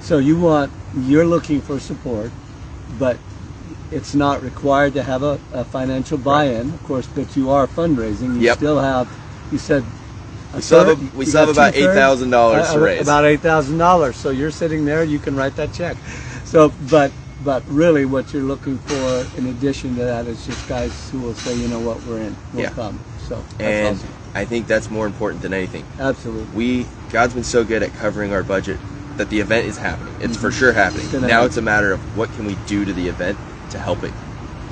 So 0.00 0.18
you 0.18 0.38
want 0.38 0.72
you're 0.96 1.26
looking 1.26 1.60
for 1.60 1.78
support, 1.78 2.30
but 2.98 3.18
it's 3.90 4.14
not 4.14 4.42
required 4.42 4.94
to 4.94 5.02
have 5.02 5.22
a, 5.22 5.38
a 5.52 5.64
financial 5.64 6.18
buy-in, 6.18 6.70
of 6.70 6.82
course. 6.84 7.06
But 7.06 7.36
you 7.36 7.50
are 7.50 7.66
fundraising. 7.66 8.34
You 8.36 8.40
Yep. 8.40 8.56
still 8.56 8.80
have. 8.80 9.08
You 9.50 9.58
said. 9.58 9.84
We 10.54 10.60
still 10.60 10.84
have 10.84 11.00
a- 11.02 11.16
we 11.16 11.24
still 11.24 11.46
have 11.46 11.48
about 11.56 11.74
$8,000 11.74 12.72
to 12.72 12.74
Uh, 12.74 12.78
raise. 12.78 13.00
About 13.02 13.24
eight 13.24 13.40
thousand 13.40 13.78
dollars. 13.78 14.16
So 14.16 14.28
you're 14.30 14.50
sitting 14.50 14.84
there. 14.84 15.02
You 15.02 15.18
can 15.18 15.34
write 15.34 15.56
that 15.56 15.72
check. 15.72 15.96
So, 16.44 16.72
but 16.90 17.12
but 17.44 17.62
really, 17.68 18.04
what 18.04 18.32
you're 18.32 18.42
looking 18.42 18.78
for 18.78 19.26
in 19.36 19.46
addition 19.46 19.96
to 19.96 20.04
that 20.04 20.26
is 20.26 20.46
just 20.46 20.68
guys 20.68 20.92
who 21.10 21.18
will 21.20 21.34
say, 21.34 21.54
you 21.56 21.66
know 21.68 21.80
what, 21.80 22.02
we're 22.04 22.18
in. 22.20 22.36
We'll 22.52 22.62
Yeah. 22.64 22.70
come. 22.70 23.00
So 23.28 23.42
that's 23.58 23.60
and 23.60 23.96
awesome. 23.96 24.10
I 24.34 24.44
think 24.44 24.66
that's 24.66 24.90
more 24.90 25.06
important 25.06 25.42
than 25.42 25.52
anything. 25.52 25.84
Absolutely. 25.98 26.46
We 26.54 26.86
God's 27.10 27.34
been 27.34 27.44
so 27.44 27.64
good 27.64 27.82
at 27.82 27.92
covering 27.94 28.32
our 28.32 28.42
budget 28.42 28.78
that 29.16 29.28
the 29.28 29.40
event 29.40 29.66
is 29.66 29.76
happening. 29.76 30.14
It's 30.20 30.36
for 30.36 30.50
sure 30.50 30.72
happening. 30.72 31.06
Mm-hmm. 31.06 31.22
Now 31.22 31.28
happen. 31.28 31.46
it's 31.46 31.56
a 31.58 31.62
matter 31.62 31.92
of 31.92 32.16
what 32.16 32.32
can 32.32 32.46
we 32.46 32.56
do 32.66 32.84
to 32.84 32.92
the 32.92 33.08
event 33.08 33.38
to 33.70 33.78
help 33.78 34.02
it 34.04 34.12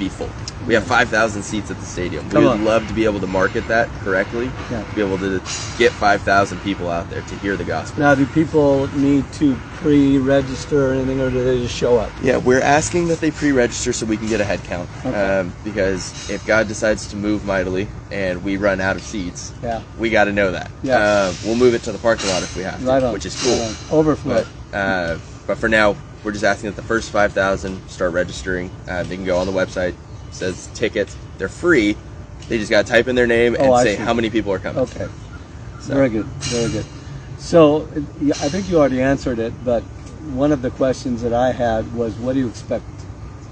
be 0.01 0.09
full. 0.09 0.31
We 0.67 0.75
have 0.75 0.85
5,000 0.85 1.43
seats 1.43 1.71
at 1.71 1.79
the 1.79 1.87
stadium. 1.87 2.29
Come 2.31 2.43
we 2.43 2.49
would 2.49 2.55
on. 2.59 2.65
love 2.65 2.87
to 2.89 2.95
be 2.95 3.05
able 3.05 3.21
to 3.21 3.27
market 3.27 3.67
that 3.69 3.89
correctly. 4.03 4.51
Yeah. 4.71 4.83
To 4.83 4.95
be 4.95 5.01
able 5.01 5.19
to 5.19 5.41
get 5.79 5.93
5,000 5.93 6.59
people 6.63 6.89
out 6.91 7.09
there 7.11 7.23
to 7.23 7.35
hear 7.37 7.57
the 7.57 7.65
gospel. 7.65 8.01
Now, 8.01 8.15
do 8.15 8.27
people 8.27 8.89
need 8.99 9.31
to 9.35 9.57
pre-register 9.77 10.91
or 10.91 10.93
anything, 10.93 11.21
or 11.21 11.31
do 11.31 11.43
they 11.45 11.61
just 11.63 11.75
show 11.75 11.97
up? 11.99 12.11
Yeah, 12.23 12.37
we're 12.39 12.61
asking 12.61 13.09
that 13.09 13.21
they 13.21 13.31
pre-register 13.31 13.93
so 13.93 14.05
we 14.07 14.17
can 14.17 14.29
get 14.29 14.41
a 14.41 14.45
head 14.45 14.63
count. 14.65 14.89
Okay. 15.05 15.39
Um, 15.41 15.53
because 15.65 16.29
if 16.31 16.45
God 16.47 16.69
decides 16.69 17.07
to 17.09 17.17
move 17.17 17.45
mightily 17.45 17.89
and 18.11 18.43
we 18.45 18.57
run 18.57 18.81
out 18.81 18.97
of 18.97 19.03
seats, 19.03 19.53
Yeah. 19.63 19.83
we 19.99 20.11
got 20.11 20.25
to 20.25 20.33
know 20.33 20.53
that. 20.53 20.71
Yeah. 20.83 20.99
Uh, 20.99 21.33
we'll 21.45 21.57
move 21.57 21.75
it 21.75 21.83
to 21.85 21.93
the 21.93 21.99
parking 21.99 22.29
lot 22.29 22.43
if 22.43 22.57
we 22.57 22.63
have 22.63 22.81
to, 22.81 22.87
Right 22.87 23.13
which 23.13 23.27
is 23.27 23.41
cool. 23.43 23.59
Right. 23.59 23.77
Overflow. 23.93 24.45
But 24.73 24.77
uh, 24.77 25.19
but 25.47 25.59
for 25.59 25.69
now, 25.69 25.97
we're 26.25 26.33
just 26.33 26.45
asking 26.45 26.71
that 26.71 26.77
the 26.77 26.83
first 26.83 27.11
five 27.11 27.33
thousand 27.33 27.87
start 27.89 28.13
registering. 28.13 28.71
Uh, 28.89 29.03
they 29.03 29.17
can 29.17 29.25
go 29.25 29.39
on 29.39 29.47
the 29.47 29.53
website. 29.53 29.91
It 29.91 29.97
says 30.35 30.69
tickets. 30.75 31.17
They're 31.39 31.49
free. 31.49 31.97
They 32.49 32.59
just 32.59 32.71
got 32.71 32.87
to 32.87 32.93
type 32.93 33.09
in 33.09 33.15
their 33.15 33.27
name 33.27 33.55
and 33.55 33.67
Oh, 33.67 33.83
say 33.83 33.97
how 33.97 34.13
many 34.13 34.29
people 34.31 34.53
are 34.53 34.59
coming. 34.59 34.83
Okay. 34.83 35.09
So- 35.81 35.95
Very 35.95 36.09
good. 36.09 36.27
Very 36.27 36.71
good. 36.71 36.85
So 37.39 37.89
I 37.95 38.49
think 38.49 38.69
you 38.69 38.79
already 38.79 39.01
answered 39.01 39.39
it, 39.39 39.53
but 39.65 39.83
one 40.35 40.53
of 40.53 40.61
the 40.63 40.71
questions 40.71 41.23
that 41.23 41.33
I 41.33 41.53
had 41.53 41.95
was, 41.95 42.15
what 42.17 42.35
do 42.35 42.39
you 42.41 42.49
expect 42.49 42.85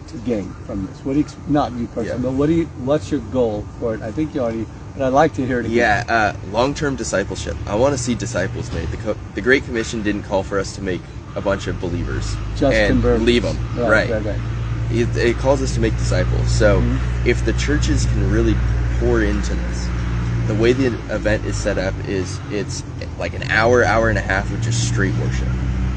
to 0.08 0.16
gain 0.18 0.52
from 0.66 0.86
this? 0.86 1.02
What 1.04 1.14
do 1.14 1.20
you 1.20 1.26
not 1.48 1.72
you 1.72 1.86
personally, 1.86 2.08
Yeah. 2.10 2.16
but 2.30 2.32
what 2.32 2.46
do 2.48 2.52
you? 2.52 2.66
What's 2.84 3.10
your 3.10 3.20
goal 3.20 3.64
for 3.80 3.94
it? 3.94 4.02
I 4.02 4.10
think 4.12 4.34
you 4.34 4.42
already, 4.42 4.66
but 4.94 5.04
I'd 5.06 5.12
like 5.14 5.32
to 5.34 5.46
hear 5.46 5.60
it 5.60 5.66
again. 5.66 5.76
Yeah, 5.76 6.04
uh, 6.08 6.36
long-term 6.50 6.96
discipleship. 6.96 7.56
I 7.66 7.76
want 7.76 7.96
to 7.96 7.98
see 7.98 8.14
disciples 8.14 8.70
made. 8.72 8.88
The, 8.90 8.96
co- 8.98 9.16
the 9.34 9.40
Great 9.40 9.64
Commission 9.64 10.02
didn't 10.02 10.22
call 10.24 10.42
for 10.42 10.58
us 10.58 10.74
to 10.76 10.82
make 10.82 11.00
a 11.36 11.40
bunch 11.40 11.66
of 11.66 11.80
believers 11.80 12.36
Just 12.56 12.76
and 12.76 13.02
leave 13.24 13.42
them. 13.42 13.56
Right. 13.76 14.10
Right. 14.10 14.10
Right. 14.10 14.24
right. 14.26 14.40
it, 14.90 15.16
it 15.16 15.36
calls 15.38 15.62
us 15.62 15.74
to 15.74 15.80
make 15.80 15.96
disciples. 15.96 16.50
So 16.50 16.80
Mm-hmm. 16.80 17.28
if 17.28 17.44
the 17.44 17.52
churches 17.54 18.06
can 18.06 18.30
really 18.30 18.56
pour 18.98 19.22
into 19.22 19.54
this, 19.54 19.88
the 20.46 20.54
way 20.54 20.72
the 20.72 20.86
event 21.14 21.44
is 21.44 21.56
set 21.56 21.76
up 21.78 21.94
is 22.08 22.40
it's 22.50 22.82
like 23.18 23.34
an 23.34 23.42
hour, 23.50 23.84
hour 23.84 24.08
and 24.08 24.18
a 24.18 24.22
half 24.22 24.50
of 24.52 24.60
just 24.62 24.88
straight 24.88 25.14
worship. 25.16 25.46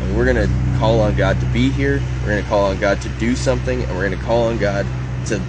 And 0.01 0.17
we're 0.17 0.25
gonna 0.25 0.47
call 0.77 0.99
on 0.99 1.15
God 1.15 1.39
to 1.39 1.45
be 1.47 1.69
here. 1.69 2.01
We're 2.23 2.29
gonna 2.35 2.47
call 2.49 2.65
on 2.65 2.79
God 2.79 2.99
to 3.01 3.09
do 3.17 3.35
something, 3.35 3.81
and 3.83 3.97
we're 3.97 4.09
gonna 4.09 4.21
call 4.21 4.47
on 4.47 4.57
God 4.57 4.85
to 5.27 5.41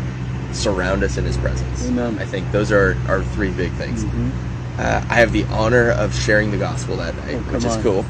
surround 0.53 1.03
us 1.03 1.16
in 1.16 1.25
His 1.25 1.37
presence. 1.38 1.88
Amen. 1.88 2.18
I 2.21 2.27
think 2.27 2.51
those 2.53 2.71
are 2.71 2.97
our 3.09 3.23
three 3.25 3.51
big 3.51 3.73
things. 3.73 4.05
Uh, 4.79 5.05
I 5.09 5.14
have 5.16 5.33
the 5.33 5.45
honor 5.45 5.90
of 5.90 6.14
sharing 6.14 6.51
the 6.51 6.59
gospel 6.59 6.97
that 6.99 7.16
night, 7.16 7.37
Mm-hmm. 7.37 7.51
Oh, 7.51 7.53
which 7.55 7.64
is 7.64 7.77
on. 7.77 7.83
cool. 7.83 8.05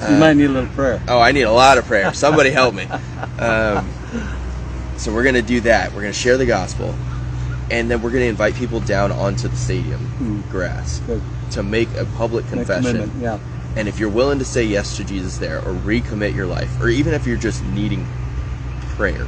you 0.08 0.16
might 0.16 0.34
need 0.34 0.46
a 0.46 0.52
little 0.52 0.70
prayer. 0.70 1.02
Oh, 1.08 1.18
I 1.18 1.32
need 1.32 1.42
a 1.42 1.52
lot 1.52 1.78
of 1.78 1.84
prayer. 1.84 2.12
Somebody 2.14 2.50
help 2.50 2.74
me. 2.74 2.86
Um, 3.40 3.88
so 4.98 5.14
we're 5.14 5.24
gonna 5.24 5.40
do 5.40 5.62
that. 5.62 5.94
We're 5.94 6.02
gonna 6.02 6.12
share 6.12 6.36
the 6.36 6.44
gospel, 6.44 6.94
and 7.70 7.90
then 7.90 8.02
we're 8.02 8.10
gonna 8.10 8.26
invite 8.26 8.54
people 8.54 8.80
down 8.80 9.12
onto 9.12 9.48
the 9.48 9.56
stadium 9.56 10.44
grass 10.50 10.98
Good. 11.06 11.22
to 11.52 11.62
make 11.62 11.88
a 11.96 12.04
public 12.04 12.46
confession. 12.48 13.10
Yeah. 13.18 13.38
And 13.76 13.88
if 13.88 13.98
you're 13.98 14.10
willing 14.10 14.38
to 14.40 14.44
say 14.44 14.64
yes 14.64 14.96
to 14.98 15.04
Jesus 15.04 15.38
there, 15.38 15.58
or 15.60 15.72
recommit 15.72 16.34
your 16.34 16.46
life, 16.46 16.82
or 16.82 16.88
even 16.90 17.14
if 17.14 17.26
you're 17.26 17.38
just 17.38 17.64
needing 17.64 18.06
prayer, 18.96 19.26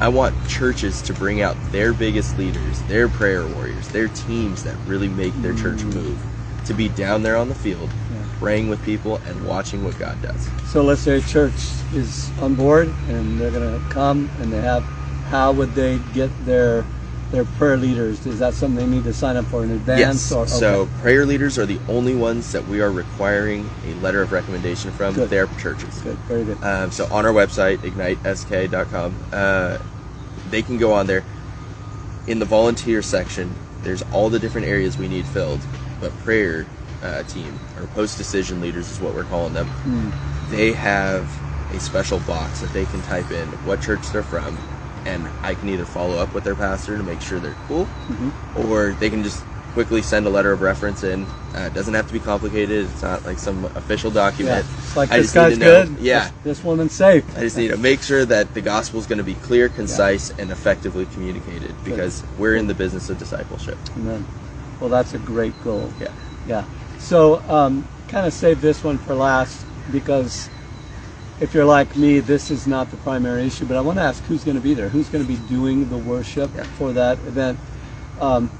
I 0.00 0.08
want 0.08 0.34
churches 0.46 1.02
to 1.02 1.12
bring 1.14 1.42
out 1.42 1.56
their 1.72 1.92
biggest 1.92 2.38
leaders, 2.38 2.80
their 2.82 3.08
prayer 3.08 3.44
warriors, 3.44 3.88
their 3.88 4.06
teams 4.06 4.62
that 4.62 4.76
really 4.86 5.08
make 5.08 5.34
their 5.42 5.54
church 5.54 5.82
move, 5.82 6.20
to 6.66 6.74
be 6.74 6.88
down 6.90 7.24
there 7.24 7.36
on 7.36 7.48
the 7.48 7.54
field, 7.56 7.90
praying 8.38 8.68
with 8.68 8.82
people 8.84 9.16
and 9.26 9.46
watching 9.46 9.84
what 9.84 9.98
God 9.98 10.20
does. 10.22 10.48
So 10.66 10.82
let's 10.82 11.00
say 11.00 11.16
a 11.16 11.20
church 11.20 11.54
is 11.92 12.30
on 12.40 12.54
board 12.54 12.88
and 13.08 13.38
they're 13.38 13.50
going 13.50 13.80
to 13.80 13.88
come 13.90 14.30
and 14.40 14.52
they 14.52 14.60
have. 14.60 14.82
How 15.28 15.52
would 15.52 15.74
they 15.74 15.98
get 16.14 16.30
their 16.46 16.84
their 17.30 17.44
prayer 17.44 17.76
leaders? 17.76 18.24
Is 18.26 18.38
that 18.38 18.54
something 18.54 18.78
they 18.78 18.96
need 18.96 19.04
to 19.04 19.12
sign 19.12 19.36
up 19.36 19.44
for 19.46 19.62
in 19.62 19.70
advance? 19.70 20.00
Yes. 20.00 20.32
Or, 20.32 20.46
So 20.46 20.88
prayer 21.00 21.26
leaders 21.26 21.58
are 21.58 21.66
the 21.66 21.78
only 21.88 22.14
ones 22.14 22.52
that 22.52 22.66
we 22.66 22.80
are 22.80 22.90
requiring 22.90 23.68
a 23.86 23.92
letter 23.96 24.22
of 24.22 24.32
recommendation 24.32 24.90
from 24.92 25.14
Good. 25.14 25.28
their 25.28 25.46
churches. 25.58 26.00
good, 26.00 26.16
very 26.20 26.44
good. 26.44 26.62
Um, 26.62 26.90
so 26.90 27.06
on 27.10 27.26
our 27.26 27.32
website, 27.32 27.78
ignitesk.com, 27.78 29.14
uh, 29.32 29.78
they 30.48 30.62
can 30.62 30.78
go 30.78 30.92
on 30.92 31.06
there. 31.06 31.22
In 32.26 32.38
the 32.38 32.46
volunteer 32.46 33.02
section, 33.02 33.54
there's 33.82 34.02
all 34.12 34.30
the 34.30 34.38
different 34.38 34.66
areas 34.66 34.96
we 34.96 35.08
need 35.08 35.26
filled. 35.26 35.60
But 36.00 36.16
prayer 36.20 36.66
uh, 37.02 37.22
team, 37.24 37.58
or 37.78 37.86
post 37.88 38.18
decision 38.18 38.60
leaders 38.60 38.90
is 38.90 39.00
what 39.00 39.14
we're 39.14 39.24
calling 39.24 39.54
them, 39.54 39.68
they 40.50 40.72
have 40.72 41.30
a 41.72 41.80
special 41.80 42.18
box 42.20 42.60
that 42.60 42.72
they 42.72 42.84
can 42.86 43.02
type 43.02 43.30
in 43.30 43.46
what 43.66 43.80
church 43.80 44.08
they're 44.10 44.22
from, 44.22 44.56
and 45.04 45.28
I 45.42 45.54
can 45.54 45.68
either 45.68 45.84
follow 45.84 46.16
up 46.18 46.34
with 46.34 46.44
their 46.44 46.54
pastor 46.54 46.96
to 46.96 47.02
make 47.02 47.20
sure 47.20 47.38
they're 47.38 47.56
cool, 47.66 47.88
or 48.56 48.92
they 48.92 49.10
can 49.10 49.22
just 49.22 49.44
quickly 49.74 50.02
send 50.02 50.26
a 50.26 50.30
letter 50.30 50.50
of 50.50 50.60
reference 50.60 51.04
in. 51.04 51.24
Uh, 51.54 51.68
it 51.70 51.74
doesn't 51.74 51.94
have 51.94 52.06
to 52.06 52.12
be 52.12 52.18
complicated. 52.18 52.86
It's 52.90 53.02
not 53.02 53.24
like 53.24 53.38
some 53.38 53.64
official 53.76 54.10
yeah. 54.10 54.14
document. 54.14 54.66
It's 54.78 54.96
like 54.96 55.10
I 55.12 55.18
this 55.18 55.32
guy's 55.32 55.56
good. 55.56 55.96
Yeah. 56.00 56.24
This, 56.42 56.58
this 56.58 56.64
woman's 56.64 56.92
safe. 56.92 57.24
I 57.36 57.40
just 57.40 57.56
need 57.56 57.68
to 57.68 57.76
make 57.76 58.02
sure 58.02 58.24
that 58.24 58.54
the 58.54 58.60
gospel 58.60 58.98
is 58.98 59.06
going 59.06 59.18
to 59.18 59.24
be 59.24 59.34
clear, 59.34 59.68
concise, 59.68 60.30
and 60.30 60.50
effectively 60.50 61.06
communicated 61.06 61.74
because 61.84 62.24
we're 62.38 62.56
in 62.56 62.66
the 62.66 62.74
business 62.74 63.08
of 63.08 63.18
discipleship. 63.18 63.78
Amen. 63.96 64.26
Well, 64.80 64.90
that's 64.90 65.14
a 65.14 65.18
great 65.18 65.54
goal. 65.62 65.92
Yeah. 66.00 66.12
Yeah. 66.46 66.64
So, 66.98 67.42
um, 67.48 67.88
kind 68.08 68.26
of 68.26 68.32
save 68.32 68.60
this 68.60 68.82
one 68.82 68.98
for 68.98 69.14
last 69.14 69.64
because 69.92 70.48
if 71.40 71.54
you're 71.54 71.64
like 71.64 71.96
me, 71.96 72.20
this 72.20 72.50
is 72.50 72.66
not 72.66 72.90
the 72.90 72.96
primary 72.98 73.46
issue. 73.46 73.64
But 73.66 73.76
I 73.76 73.80
want 73.80 73.98
to 73.98 74.02
ask 74.02 74.22
who's 74.24 74.44
going 74.44 74.56
to 74.56 74.62
be 74.62 74.74
there? 74.74 74.88
Who's 74.88 75.08
going 75.08 75.24
to 75.24 75.28
be 75.28 75.38
doing 75.48 75.88
the 75.88 75.96
worship 75.98 76.50
Yeah. 76.54 76.64
for 76.64 76.92
that 76.92 77.18
event? 77.26 77.58
Um, 78.20 78.50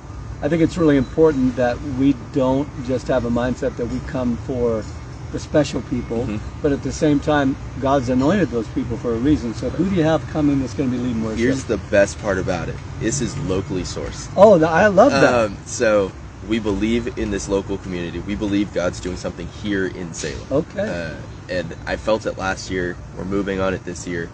I 0.41 0.49
think 0.49 0.63
it's 0.63 0.79
really 0.79 0.97
important 0.97 1.57
that 1.57 1.81
we 1.99 2.15
don't 2.33 2.69
just 2.87 3.09
have 3.09 3.25
a 3.25 3.31
mindset 3.31 3.77
that 3.77 3.87
we 3.87 3.99
come 4.07 4.37
for 4.37 4.85
the 5.33 5.39
special 5.39 5.83
people, 5.83 6.25
Mhm. 6.27 6.41
but 6.63 6.73
at 6.73 6.83
the 6.83 6.93
same 6.93 7.21
time, 7.21 7.57
God's 7.81 8.09
anointed 8.09 8.51
those 8.51 8.69
people 8.69 8.97
for 8.97 9.13
a 9.13 9.19
reason. 9.19 9.53
So, 9.53 9.69
who 9.69 9.91
do 9.91 9.97
you 9.97 10.05
have 10.05 10.27
coming 10.31 10.61
that's 10.61 10.75
going 10.75 10.91
to 10.91 10.97
be 10.97 11.03
leading 11.03 11.23
worship? 11.23 11.41
Here's 11.41 11.65
the 11.65 11.77
best 11.77 12.21
part 12.23 12.39
about 12.39 12.69
it 12.69 12.77
this 13.01 13.21
is 13.21 13.37
locally 13.37 13.83
sourced. 13.83 14.29
oh, 14.37 14.65
I 14.65 14.87
love 14.87 15.13
that. 15.13 15.35
Um, 15.35 15.59
so 15.67 16.13
we 16.49 16.59
believe 16.59 17.19
in 17.19 17.31
this 17.31 17.49
local 17.49 17.79
community. 17.79 18.21
We 18.21 18.35
believe 18.35 18.73
God's 18.73 19.01
doing 19.01 19.17
something 19.17 19.47
here 19.47 19.87
in 19.87 20.15
Salem. 20.15 20.47
Okay. 20.51 20.81
Uh, 20.81 21.53
and 21.53 21.77
I 21.87 21.97
felt 21.97 22.27
it 22.27 22.39
last 22.39 22.71
year. 22.71 22.97
We're 23.17 23.25
moving 23.25 23.61
on 23.61 23.75
it 23.75 23.85
this 23.85 24.07
year. 24.07 24.27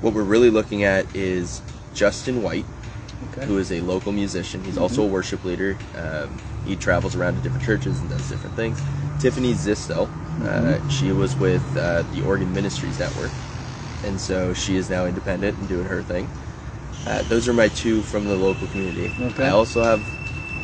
What 0.00 0.12
we're 0.12 0.22
really 0.22 0.50
looking 0.50 0.84
at 0.84 1.14
is 1.16 1.62
Justin 1.94 2.42
White, 2.42 2.66
okay. 3.32 3.46
who 3.46 3.58
is 3.58 3.72
a 3.72 3.80
local 3.80 4.12
musician. 4.12 4.62
He's 4.62 4.76
also 4.76 5.02
a 5.02 5.06
worship 5.06 5.44
leader. 5.44 5.78
Um, 5.96 6.38
he 6.66 6.76
travels 6.76 7.16
around 7.16 7.36
to 7.36 7.40
different 7.40 7.64
churches 7.64 7.98
and 7.98 8.10
does 8.10 8.28
different 8.28 8.56
things. 8.56 8.80
Tiffany 9.20 9.54
Zistel, 9.54 10.08
uh, 10.42 10.88
she 10.88 11.12
was 11.12 11.36
with 11.36 11.64
uh, 11.76 12.02
the 12.14 12.24
Oregon 12.26 12.52
Ministries 12.52 12.98
Network, 12.98 13.30
and 14.04 14.20
so 14.20 14.52
she 14.52 14.76
is 14.76 14.90
now 14.90 15.06
independent 15.06 15.56
and 15.58 15.68
doing 15.68 15.86
her 15.86 16.02
thing. 16.02 16.28
Uh, 17.06 17.22
those 17.24 17.48
are 17.48 17.52
my 17.52 17.68
two 17.68 18.02
from 18.02 18.24
the 18.24 18.34
local 18.34 18.66
community. 18.68 19.12
Okay. 19.20 19.46
I 19.46 19.50
also 19.50 19.82
have 19.82 20.02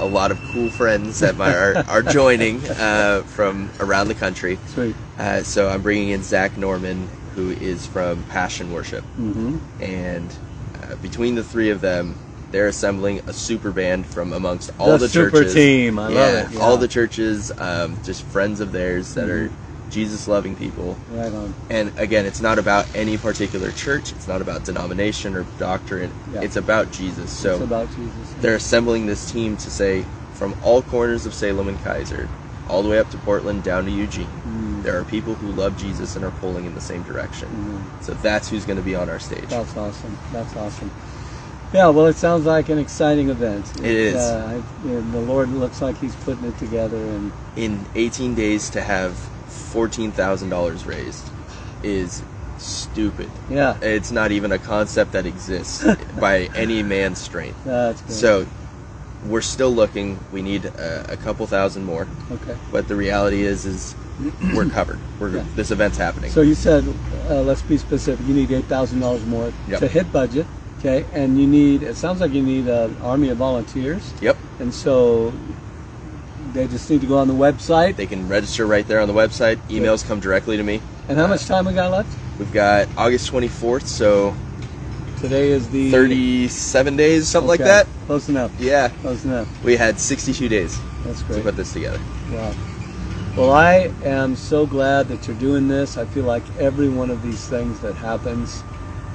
a 0.01 0.07
lot 0.07 0.31
of 0.31 0.41
cool 0.53 0.69
friends 0.71 1.21
that 1.21 1.37
my, 1.37 1.55
are, 1.55 1.77
are 1.89 2.03
joining 2.03 2.57
uh, 2.71 3.23
from 3.23 3.71
around 3.81 4.09
the 4.09 4.15
country. 4.15 4.59
Sweet. 4.67 4.97
Uh, 5.19 5.43
so 5.43 5.69
I'm 5.69 5.83
bringing 5.83 6.09
in 6.11 6.23
Zach 6.23 6.57
Norman, 6.57 7.09
who 7.35 7.51
is 7.51 7.87
from 7.87 8.25
Passion 8.25 8.73
Worship 8.73 9.05
hmm 9.17 9.59
and 9.81 10.35
uh, 10.83 10.97
between 10.97 11.35
the 11.35 11.45
three 11.45 11.71
of 11.71 11.81
them, 11.81 12.15
they're 12.51 12.67
assembling 12.69 13.21
a 13.29 13.33
super 13.33 13.71
band 13.71 14.07
from 14.07 14.33
amongst 14.33 14.71
all 14.79 14.93
The 14.93 14.99
the, 14.99 15.09
super 15.09 15.31
churches. 15.39 15.55
team, 15.55 15.99
I 15.99 16.09
love 16.09 16.35
it, 16.35 16.55
yeah. 16.55 16.61
all 16.61 16.77
the 16.77 16.89
churches, 16.89 17.53
um, 17.59 17.97
just 18.03 18.23
friends 18.25 18.61
of 18.61 18.73
theirs 18.73 19.15
that 19.15 19.29
are 19.29 19.51
Jesus 19.91 20.29
loving 20.29 20.57
people. 20.57 20.97
Right 21.11 21.33
on. 21.33 21.55
And 21.69 21.93
again, 21.97 22.25
it's 22.27 22.41
not 22.41 22.59
about 22.59 22.87
any 22.95 23.19
particular 23.19 23.73
church. 23.73 24.13
It's 24.13 24.29
not 24.29 24.41
about 24.41 24.65
denomination 24.65 25.35
or 25.35 25.45
doctrine. 25.59 26.13
Yeah. 26.33 26.43
It's 26.43 26.57
about 26.57 26.91
Jesus. 26.93 27.31
So 27.31 27.55
it's 27.55 27.63
about 27.63 27.89
Jesus. 27.97 28.35
they're 28.41 28.55
assembling 28.55 29.07
this 29.07 29.31
team 29.31 29.57
to 29.59 29.71
say 29.71 30.05
from 30.33 30.55
all 30.63 30.83
corners 30.83 31.27
of 31.27 31.35
Salem 31.35 31.69
and 31.69 31.79
Keizer, 31.79 32.29
all 32.69 32.83
the 32.83 32.89
way 32.89 32.99
up 32.99 33.11
to 33.11 33.19
Portland, 33.19 33.63
down 33.63 33.85
to 33.85 33.91
Eugene. 33.91 34.29
Mm. 34.47 34.83
There 34.83 34.99
are 34.99 35.05
people 35.05 35.35
who 35.35 35.49
love 35.53 35.77
Jesus 35.77 36.17
and 36.17 36.25
are 36.25 36.31
pulling 36.31 36.65
in 36.65 36.75
the 36.75 36.81
same 36.81 37.03
direction. 37.03 37.49
Mhm. 37.49 38.05
So 38.05 38.15
that's 38.15 38.49
who's 38.49 38.65
going 38.65 38.79
to 38.79 38.83
be 38.83 38.95
on 38.95 39.11
our 39.11 39.19
stage. 39.19 39.49
That's 39.49 39.77
awesome. 39.77 40.17
That's 40.33 40.57
awesome. 40.57 40.91
Yeah, 41.73 41.89
well, 41.91 42.07
it 42.07 42.17
sounds 42.17 42.47
like 42.47 42.69
an 42.69 42.79
exciting 42.79 43.29
event. 43.29 43.71
It 43.79 43.85
is. 43.85 44.17
Uh, 44.17 44.59
I- 44.61 44.89
you 44.89 44.95
know, 44.95 45.11
the 45.13 45.21
Lord 45.21 45.53
looks 45.53 45.81
like 45.83 45.99
He's 45.99 46.15
putting 46.17 46.45
it 46.45 46.59
together, 46.59 46.97
and 46.97 47.31
in 47.57 47.87
18 47.95 48.35
days 48.35 48.71
to 48.71 48.81
have 48.81 49.29
$14,000 49.73 50.87
raised 50.87 51.25
is 51.83 52.23
stupid. 52.59 53.31
yeah, 53.49 53.79
It's 53.81 54.11
not 54.11 54.33
even 54.33 54.53
a 54.53 54.59
concept 54.59 55.13
that 55.13 55.27
exists 55.27 55.85
by 56.21 56.51
any 56.55 56.83
man's 56.83 57.19
strength. 57.19 57.57
that's 57.65 58.01
good. 58.03 58.13
So 58.13 58.47
we're 59.27 59.41
still 59.41 59.71
looking. 59.71 60.19
We 60.33 60.43
need 60.43 60.65
a, 60.67 61.13
a 61.13 61.17
couple 61.17 61.47
thousand 61.47 61.85
more, 61.85 62.07
okay. 62.31 62.57
but 62.73 62.89
the 62.89 62.97
reality 62.97 63.43
is 63.43 63.65
is 63.67 63.95
we're 64.55 64.67
covered. 64.67 64.99
We're 65.19 65.37
Yeah. 65.37 65.45
this 65.57 65.71
event's 65.71 65.97
happening. 65.99 66.31
So 66.31 66.43
you 66.43 66.55
said, 66.55 66.85
uh, 67.29 67.41
let's 67.43 67.63
be 67.63 67.79
specific. 67.79 68.27
You 68.27 68.35
need 68.35 68.51
eight 68.53 68.65
thousand 68.67 69.01
dollars 69.01 69.25
more 69.27 69.53
Yep. 69.69 69.81
to 69.81 69.89
hit 69.89 70.13
budget. 70.13 70.47
Okay, 70.79 71.05
and 71.13 71.39
you 71.39 71.47
need. 71.47 71.83
It 71.83 71.97
sounds 71.97 72.21
like 72.21 72.33
you 72.33 72.43
need 72.43 72.67
an 72.67 72.97
army 73.03 73.29
of 73.29 73.37
volunteers, 73.37 74.15
yep. 74.23 74.37
and 74.59 74.73
so 74.73 75.31
they 76.53 76.67
just 76.67 76.91
need 76.91 77.01
to 77.01 77.07
go 77.07 77.19
on 77.19 77.29
the 77.29 77.35
website. 77.35 77.97
They 77.97 78.07
can 78.07 78.29
register 78.29 78.67
right 78.67 78.87
there 78.87 79.01
on 79.01 79.09
the 79.09 79.15
website. 79.15 79.57
Emails 79.69 80.07
come 80.07 80.21
directly 80.21 80.57
to 80.57 80.63
me. 80.63 80.81
and 81.09 81.19
how 81.19 81.27
much 81.27 81.47
time 81.47 81.67
we 81.67 81.73
got 81.73 81.91
left? 81.91 82.17
We've 82.39 82.53
got 82.53 82.89
August 82.97 83.31
24th, 83.31 83.83
so 83.87 84.35
Today 85.21 85.51
is 85.51 85.69
the 85.69 85.91
37 85.91 86.97
days, 86.97 87.29
something 87.29 87.47
like 87.47 87.61
that. 87.61 87.87
Close 88.07 88.31
enough. 88.31 88.51
Yeah. 88.59 88.89
Close 89.03 89.23
enough. 89.27 89.63
We 89.63 89.77
had 89.77 90.01
62 90.01 90.49
days 90.49 90.81
That's 91.05 91.23
great. 91.25 91.37
to 91.37 91.43
put 91.43 91.57
this 91.57 91.75
together. 91.75 92.01
Wow. 92.33 92.55
Well, 93.37 93.53
I 93.53 93.93
am 94.03 94.35
so 94.35 94.65
glad 94.65 95.09
that 95.09 95.27
you're 95.27 95.37
doing 95.37 95.69
this. 95.69 95.99
I 95.99 96.07
feel 96.07 96.25
like 96.25 96.43
every 96.59 96.89
one 96.89 97.11
of 97.11 97.23
these 97.23 97.47
things 97.47 97.81
that 97.81 97.97
happens 97.97 98.65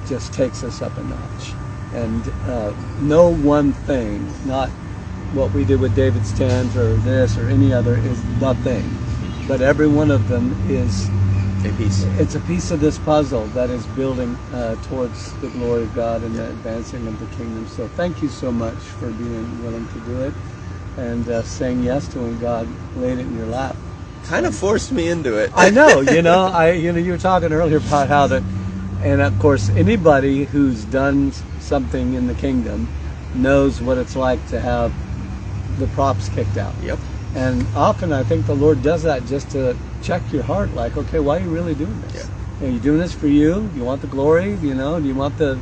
just 0.06 0.32
takes 0.32 0.62
us 0.62 0.80
up 0.80 0.96
a 0.96 1.02
notch. 1.02 1.52
And 1.92 2.28
uh, 2.48 2.72
no 3.00 3.28
one 3.28 3.72
thing, 3.72 4.32
not 4.46 4.70
what 5.36 5.52
we 5.52 5.64
did 5.64 5.80
with 5.80 5.94
David's 5.94 6.36
tent 6.36 6.74
or 6.76 6.94
this 6.94 7.36
or 7.38 7.48
any 7.48 7.72
other, 7.72 7.96
is 7.96 8.22
the 8.40 8.54
thing. 8.56 8.84
But 9.46 9.60
every 9.60 9.86
one 9.86 10.10
of 10.10 10.28
them 10.28 10.52
is 10.68 11.08
A 11.64 11.72
piece. 11.76 12.02
it's 12.18 12.34
a 12.34 12.40
piece 12.40 12.70
of 12.70 12.80
this 12.80 12.98
puzzle 12.98 13.46
that 13.48 13.70
is 13.70 13.84
building 13.88 14.36
uh, 14.52 14.76
towards 14.88 15.32
the 15.40 15.48
glory 15.48 15.82
of 15.84 15.94
God 15.94 16.22
and 16.22 16.34
the 16.34 16.50
advancing 16.50 17.06
of 17.06 17.20
the 17.20 17.26
kingdom. 17.36 17.66
So 17.66 17.86
thank 17.88 18.22
you 18.22 18.28
so 18.28 18.50
much 18.50 18.78
for 18.98 19.10
being 19.10 19.62
willing 19.62 19.86
to 19.88 19.98
do 20.00 20.22
it 20.22 20.34
and 20.96 21.28
uh, 21.28 21.42
saying 21.42 21.82
yes 21.82 22.08
to 22.08 22.18
when 22.18 22.40
God 22.40 22.66
laid 22.96 23.18
it 23.18 23.26
in 23.26 23.36
your 23.36 23.46
lap. 23.46 23.76
Kind 24.24 24.46
of 24.46 24.54
forced 24.54 24.90
me 24.90 25.08
into 25.08 25.36
it. 25.36 25.52
I 25.54 25.70
know, 25.70 26.00
you 26.12 26.22
know, 26.22 26.46
I 26.46 26.72
you 26.72 26.92
know 26.92 26.98
you 26.98 27.12
were 27.12 27.18
talking 27.18 27.52
earlier 27.52 27.76
about 27.78 28.08
how 28.08 28.26
that 28.28 28.42
and 29.02 29.20
of 29.20 29.38
course, 29.38 29.68
anybody 29.70 30.44
who's 30.44 30.84
done 30.84 31.32
something 31.60 32.14
in 32.14 32.26
the 32.26 32.34
kingdom 32.34 32.88
knows 33.34 33.80
what 33.80 33.98
it's 33.98 34.16
like 34.16 34.44
to 34.48 34.60
have 34.60 34.92
the 35.78 35.86
props 35.88 36.28
kicked 36.28 36.56
out. 36.56 36.74
Yep. 36.82 36.98
And 37.34 37.66
often 37.74 38.12
I 38.12 38.22
think 38.22 38.46
the 38.46 38.54
Lord 38.54 38.82
does 38.82 39.02
that 39.02 39.26
just 39.26 39.50
to 39.50 39.76
check 40.02 40.22
your 40.32 40.42
heart, 40.44 40.74
like, 40.74 40.96
okay, 40.96 41.18
why 41.18 41.36
are 41.38 41.40
you 41.40 41.48
really 41.50 41.74
doing 41.74 42.00
this? 42.02 42.28
Yeah. 42.60 42.66
Are 42.66 42.70
you 42.70 42.78
doing 42.78 42.98
this 42.98 43.12
for 43.12 43.26
you? 43.26 43.70
You 43.74 43.84
want 43.84 44.00
the 44.00 44.06
glory? 44.06 44.54
You 44.54 44.74
know, 44.74 44.98
do 44.98 45.06
you 45.06 45.14
want 45.14 45.36
the, 45.36 45.60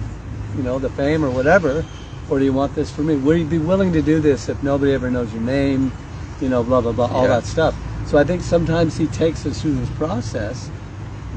you 0.56 0.62
know, 0.62 0.78
the 0.78 0.90
fame 0.90 1.24
or 1.24 1.30
whatever, 1.30 1.84
or 2.30 2.38
do 2.38 2.44
you 2.44 2.52
want 2.52 2.74
this 2.74 2.90
for 2.90 3.02
me? 3.02 3.16
Would 3.16 3.38
you 3.38 3.44
be 3.44 3.58
willing 3.58 3.92
to 3.92 4.02
do 4.02 4.20
this 4.20 4.48
if 4.48 4.62
nobody 4.62 4.92
ever 4.92 5.10
knows 5.10 5.32
your 5.32 5.42
name? 5.42 5.92
You 6.40 6.48
know, 6.48 6.62
blah 6.62 6.80
blah 6.80 6.92
blah, 6.92 7.06
all 7.06 7.22
Yeah. 7.22 7.28
that 7.40 7.44
stuff. 7.44 7.74
So 8.06 8.18
I 8.18 8.24
think 8.24 8.42
sometimes 8.42 8.98
He 8.98 9.06
takes 9.06 9.44
us 9.46 9.60
through 9.60 9.74
this 9.74 9.88
process, 9.90 10.70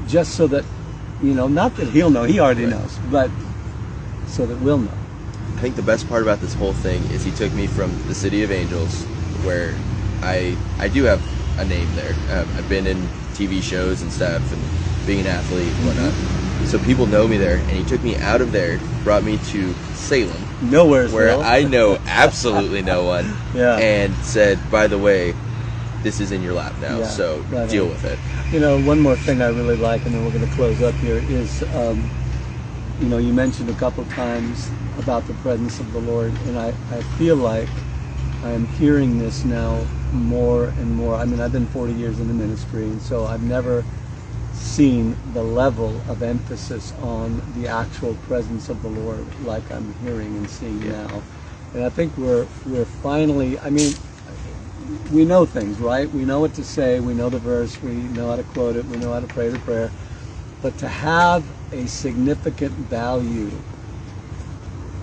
just 0.06 0.32
so 0.34 0.46
that, 0.48 0.64
you 1.22 1.34
know, 1.34 1.48
not 1.48 1.76
that 1.76 1.88
He'll 1.88 2.10
know, 2.10 2.24
He 2.24 2.38
already 2.38 2.64
Right. 2.64 2.74
knows, 2.74 2.98
but 3.10 3.30
so 4.28 4.46
that 4.46 4.60
we'll 4.60 4.78
know. 4.78 4.90
I 5.58 5.60
think 5.60 5.74
the 5.74 5.82
best 5.82 6.08
part 6.08 6.22
about 6.22 6.38
this 6.38 6.54
whole 6.54 6.72
thing 6.72 7.02
is 7.10 7.24
he 7.24 7.32
took 7.32 7.52
me 7.52 7.66
from 7.66 7.90
the 8.06 8.14
city 8.14 8.44
of 8.44 8.52
angels, 8.52 9.02
where 9.42 9.74
I 10.22 10.56
I 10.78 10.86
do 10.86 11.02
have 11.02 11.20
a 11.58 11.64
name 11.64 11.88
there. 11.96 12.14
Um, 12.30 12.48
I've 12.56 12.68
been 12.68 12.86
in 12.86 12.96
TV 13.34 13.60
shows 13.60 14.00
and 14.02 14.12
stuff, 14.12 14.40
and 14.52 14.62
being 15.04 15.18
an 15.22 15.26
athlete 15.26 15.66
and 15.66 15.84
whatnot. 15.84 16.14
So 16.68 16.78
people 16.78 17.06
know 17.06 17.26
me 17.26 17.38
there, 17.38 17.56
and 17.56 17.70
he 17.70 17.82
took 17.82 18.04
me 18.04 18.14
out 18.18 18.40
of 18.40 18.52
there, 18.52 18.78
brought 19.02 19.24
me 19.24 19.36
to 19.50 19.74
Salem, 19.94 20.40
nowhere, 20.62 21.08
where 21.08 21.26
real. 21.26 21.40
I 21.40 21.64
know 21.74 21.98
absolutely 22.06 22.82
no 22.82 23.02
one, 23.02 23.36
Yeah. 23.52 23.78
and 23.78 24.14
said, 24.18 24.60
"By 24.70 24.86
the 24.86 24.96
way, 24.98 25.34
this 26.04 26.20
is 26.20 26.30
in 26.30 26.40
your 26.40 26.52
lap 26.54 26.74
now, 26.80 26.98
Yeah, 26.98 27.08
so 27.08 27.44
right 27.50 27.68
deal 27.68 27.86
on. 27.86 27.90
with 27.90 28.04
it." 28.04 28.20
You 28.52 28.60
know, 28.60 28.78
one 28.78 29.00
more 29.00 29.16
thing 29.16 29.42
I 29.42 29.48
really 29.48 29.74
like, 29.76 30.06
and 30.06 30.14
then 30.14 30.24
we're 30.24 30.30
going 30.30 30.46
to 30.48 30.54
close 30.54 30.80
up 30.82 30.94
here, 31.02 31.20
is, 31.28 31.64
um, 31.74 32.08
you 33.00 33.08
know, 33.08 33.18
you 33.18 33.32
mentioned 33.32 33.70
a 33.70 33.74
couple 33.74 34.04
times 34.06 34.70
about 34.98 35.26
the 35.26 35.34
presence 35.34 35.80
of 35.80 35.92
the 35.92 36.00
Lord, 36.00 36.32
and 36.46 36.58
I, 36.58 36.68
I 36.90 37.02
feel 37.02 37.36
like 37.36 37.68
I 38.44 38.50
am 38.50 38.66
hearing 38.68 39.18
this 39.18 39.44
now 39.44 39.84
more 40.12 40.66
and 40.78 40.94
more. 40.94 41.16
I 41.16 41.24
mean, 41.24 41.40
I've 41.40 41.52
been 41.52 41.66
40 41.66 41.92
years 41.94 42.20
in 42.20 42.28
the 42.28 42.34
ministry, 42.34 42.84
and 42.84 43.00
so 43.02 43.26
I've 43.26 43.42
never 43.42 43.84
seen 44.52 45.16
the 45.34 45.42
level 45.42 46.00
of 46.08 46.22
emphasis 46.22 46.92
on 47.02 47.42
the 47.54 47.68
actual 47.68 48.14
presence 48.28 48.68
of 48.68 48.82
the 48.82 48.88
Lord 48.88 49.26
like 49.44 49.70
I'm 49.72 49.94
hearing 50.04 50.36
and 50.36 50.48
seeing 50.48 50.82
Yeah. 50.82 50.92
now. 51.04 51.22
And 51.74 51.84
I 51.84 51.90
think 51.90 52.16
we're 52.16 52.46
we're 52.66 52.86
finally. 52.86 53.58
I 53.60 53.70
mean, 53.70 53.94
we 55.12 55.24
know 55.24 55.46
things, 55.46 55.78
right? 55.78 56.10
We 56.10 56.24
know 56.24 56.40
what 56.40 56.54
to 56.54 56.64
say. 56.64 57.00
We 57.00 57.14
know 57.14 57.30
the 57.30 57.38
verse. 57.38 57.80
We 57.82 57.92
know 57.94 58.30
how 58.30 58.36
to 58.36 58.42
quote 58.44 58.76
it. 58.76 58.86
We 58.86 58.98
know 58.98 59.12
how 59.12 59.20
to 59.20 59.26
pray 59.28 59.48
the 59.50 59.58
prayer. 59.58 59.90
But 60.62 60.78
to 60.78 60.88
have 60.88 61.44
a 61.72 61.86
significant 61.86 62.72
value 62.72 63.50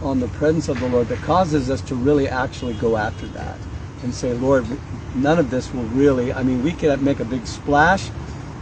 on 0.01 0.19
the 0.19 0.27
presence 0.27 0.67
of 0.69 0.79
the 0.79 0.87
Lord 0.87 1.07
that 1.07 1.21
causes 1.21 1.69
us 1.69 1.81
to 1.81 1.95
really 1.95 2.27
actually 2.27 2.73
go 2.73 2.97
after 2.97 3.25
that 3.27 3.57
and 4.03 4.13
say, 4.13 4.33
Lord, 4.33 4.65
none 5.15 5.39
of 5.39 5.49
this 5.49 5.73
will 5.73 5.85
really, 5.85 6.33
I 6.33 6.43
mean, 6.43 6.63
we 6.63 6.73
could 6.73 7.01
make 7.01 7.19
a 7.19 7.25
big 7.25 7.47
splash, 7.47 8.11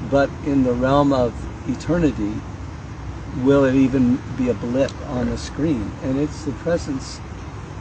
but 0.10 0.30
in 0.46 0.64
the 0.64 0.74
realm 0.74 1.12
of 1.12 1.34
eternity, 1.70 2.36
will 3.42 3.66
it 3.66 3.76
even 3.76 4.22
be 4.38 4.50
a 4.50 4.54
blip 4.54 4.92
on 5.10 5.30
the 5.30 5.38
screen? 5.38 5.92
And 6.04 6.20
it's 6.20 6.44
the 6.46 6.52
presence 6.52 7.20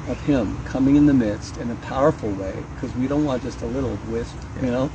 of 0.08 0.20
Him 0.22 0.58
coming 0.64 0.96
in 0.96 1.06
the 1.06 1.14
midst 1.14 1.58
in 1.58 1.70
a 1.70 1.76
powerful 1.76 2.30
way, 2.30 2.64
because 2.74 2.94
we 2.96 3.06
don't 3.06 3.24
want 3.24 3.42
just 3.42 3.62
a 3.62 3.66
little 3.66 3.98
wisp, 4.08 4.36
you 4.60 4.70
know? 4.70 4.90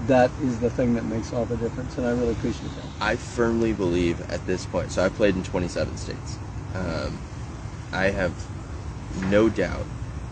That 0.00 0.30
is 0.42 0.60
the 0.60 0.68
thing 0.68 0.94
that 0.94 1.04
makes 1.04 1.32
all 1.32 1.46
the 1.46 1.56
difference, 1.56 1.96
and 1.96 2.06
I 2.06 2.10
really 2.10 2.32
appreciate 2.32 2.74
that. 2.76 2.84
I 3.00 3.16
firmly 3.16 3.72
believe 3.72 4.20
at 4.30 4.46
this 4.46 4.66
point. 4.66 4.90
So 4.92 5.02
I 5.04 5.08
played 5.08 5.34
in 5.34 5.42
27 5.42 5.96
states. 5.96 6.38
Um, 6.74 7.18
I 7.92 8.10
have 8.10 8.32
no 9.30 9.48
doubt 9.48 9.86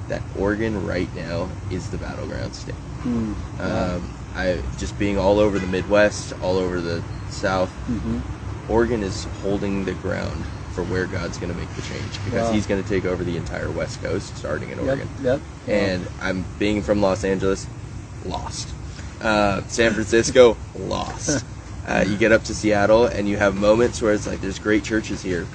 that 0.08 0.22
Oregon 0.38 0.86
right 0.86 1.08
now 1.16 1.48
is 1.70 1.88
the 1.88 1.96
battleground 1.96 2.54
state. 2.54 2.74
Mm. 3.04 3.34
Um, 3.58 4.10
I 4.34 4.60
just 4.76 4.98
being 4.98 5.16
all 5.18 5.38
over 5.38 5.58
the 5.58 5.66
Midwest, 5.66 6.34
all 6.42 6.58
over 6.58 6.80
the 6.80 7.02
South. 7.30 7.72
Mhm. 7.88 8.20
Oregon 8.68 9.02
is 9.02 9.24
holding 9.42 9.84
the 9.84 9.94
ground 9.94 10.44
for 10.74 10.82
where 10.84 11.06
God's 11.06 11.38
going 11.38 11.52
to 11.52 11.58
make 11.58 11.74
the 11.76 11.82
change 11.82 12.22
because 12.24 12.48
Wow. 12.48 12.52
He's 12.52 12.66
going 12.66 12.82
to 12.82 12.88
take 12.88 13.04
over 13.04 13.22
the 13.22 13.36
entire 13.36 13.70
West 13.70 14.02
Coast, 14.02 14.36
starting 14.36 14.70
in 14.70 14.78
Oregon. 14.80 15.08
Yep, 15.22 15.40
yep. 15.66 15.74
And 15.74 16.06
I'm 16.20 16.44
being 16.58 16.82
from 16.82 17.00
Los 17.00 17.24
Angeles, 17.24 17.66
lost. 18.26 18.73
Uh, 19.24 19.62
San 19.68 19.92
Francisco, 19.94 20.56
lost. 20.78 21.44
Uh, 21.86 22.02
you 22.08 22.16
get 22.16 22.32
up 22.32 22.42
to 22.42 22.54
Seattle, 22.54 23.04
and 23.04 23.28
you 23.28 23.36
have 23.36 23.54
moments 23.54 24.00
where 24.00 24.14
it's 24.14 24.26
like 24.26 24.40
there's 24.40 24.58
great 24.58 24.82
churches 24.82 25.20
here, 25.20 25.46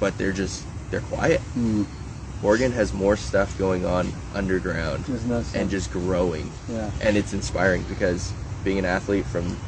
but 0.00 0.16
they're 0.16 0.32
just 0.32 0.64
they're 0.90 1.02
quiet. 1.02 1.42
Mm. 1.54 1.84
Oregon 2.42 2.72
has 2.72 2.94
more 2.94 3.18
stuff 3.18 3.58
going 3.58 3.84
on 3.84 4.10
underground 4.32 5.06
Isn't 5.06 5.54
and 5.54 5.68
just 5.68 5.92
growing, 5.92 6.50
Yeah. 6.70 6.90
and 7.02 7.18
it's 7.18 7.34
inspiring 7.34 7.82
because 7.82 8.32
being 8.64 8.78
an 8.78 8.86
athlete 8.86 9.26
from 9.26 9.58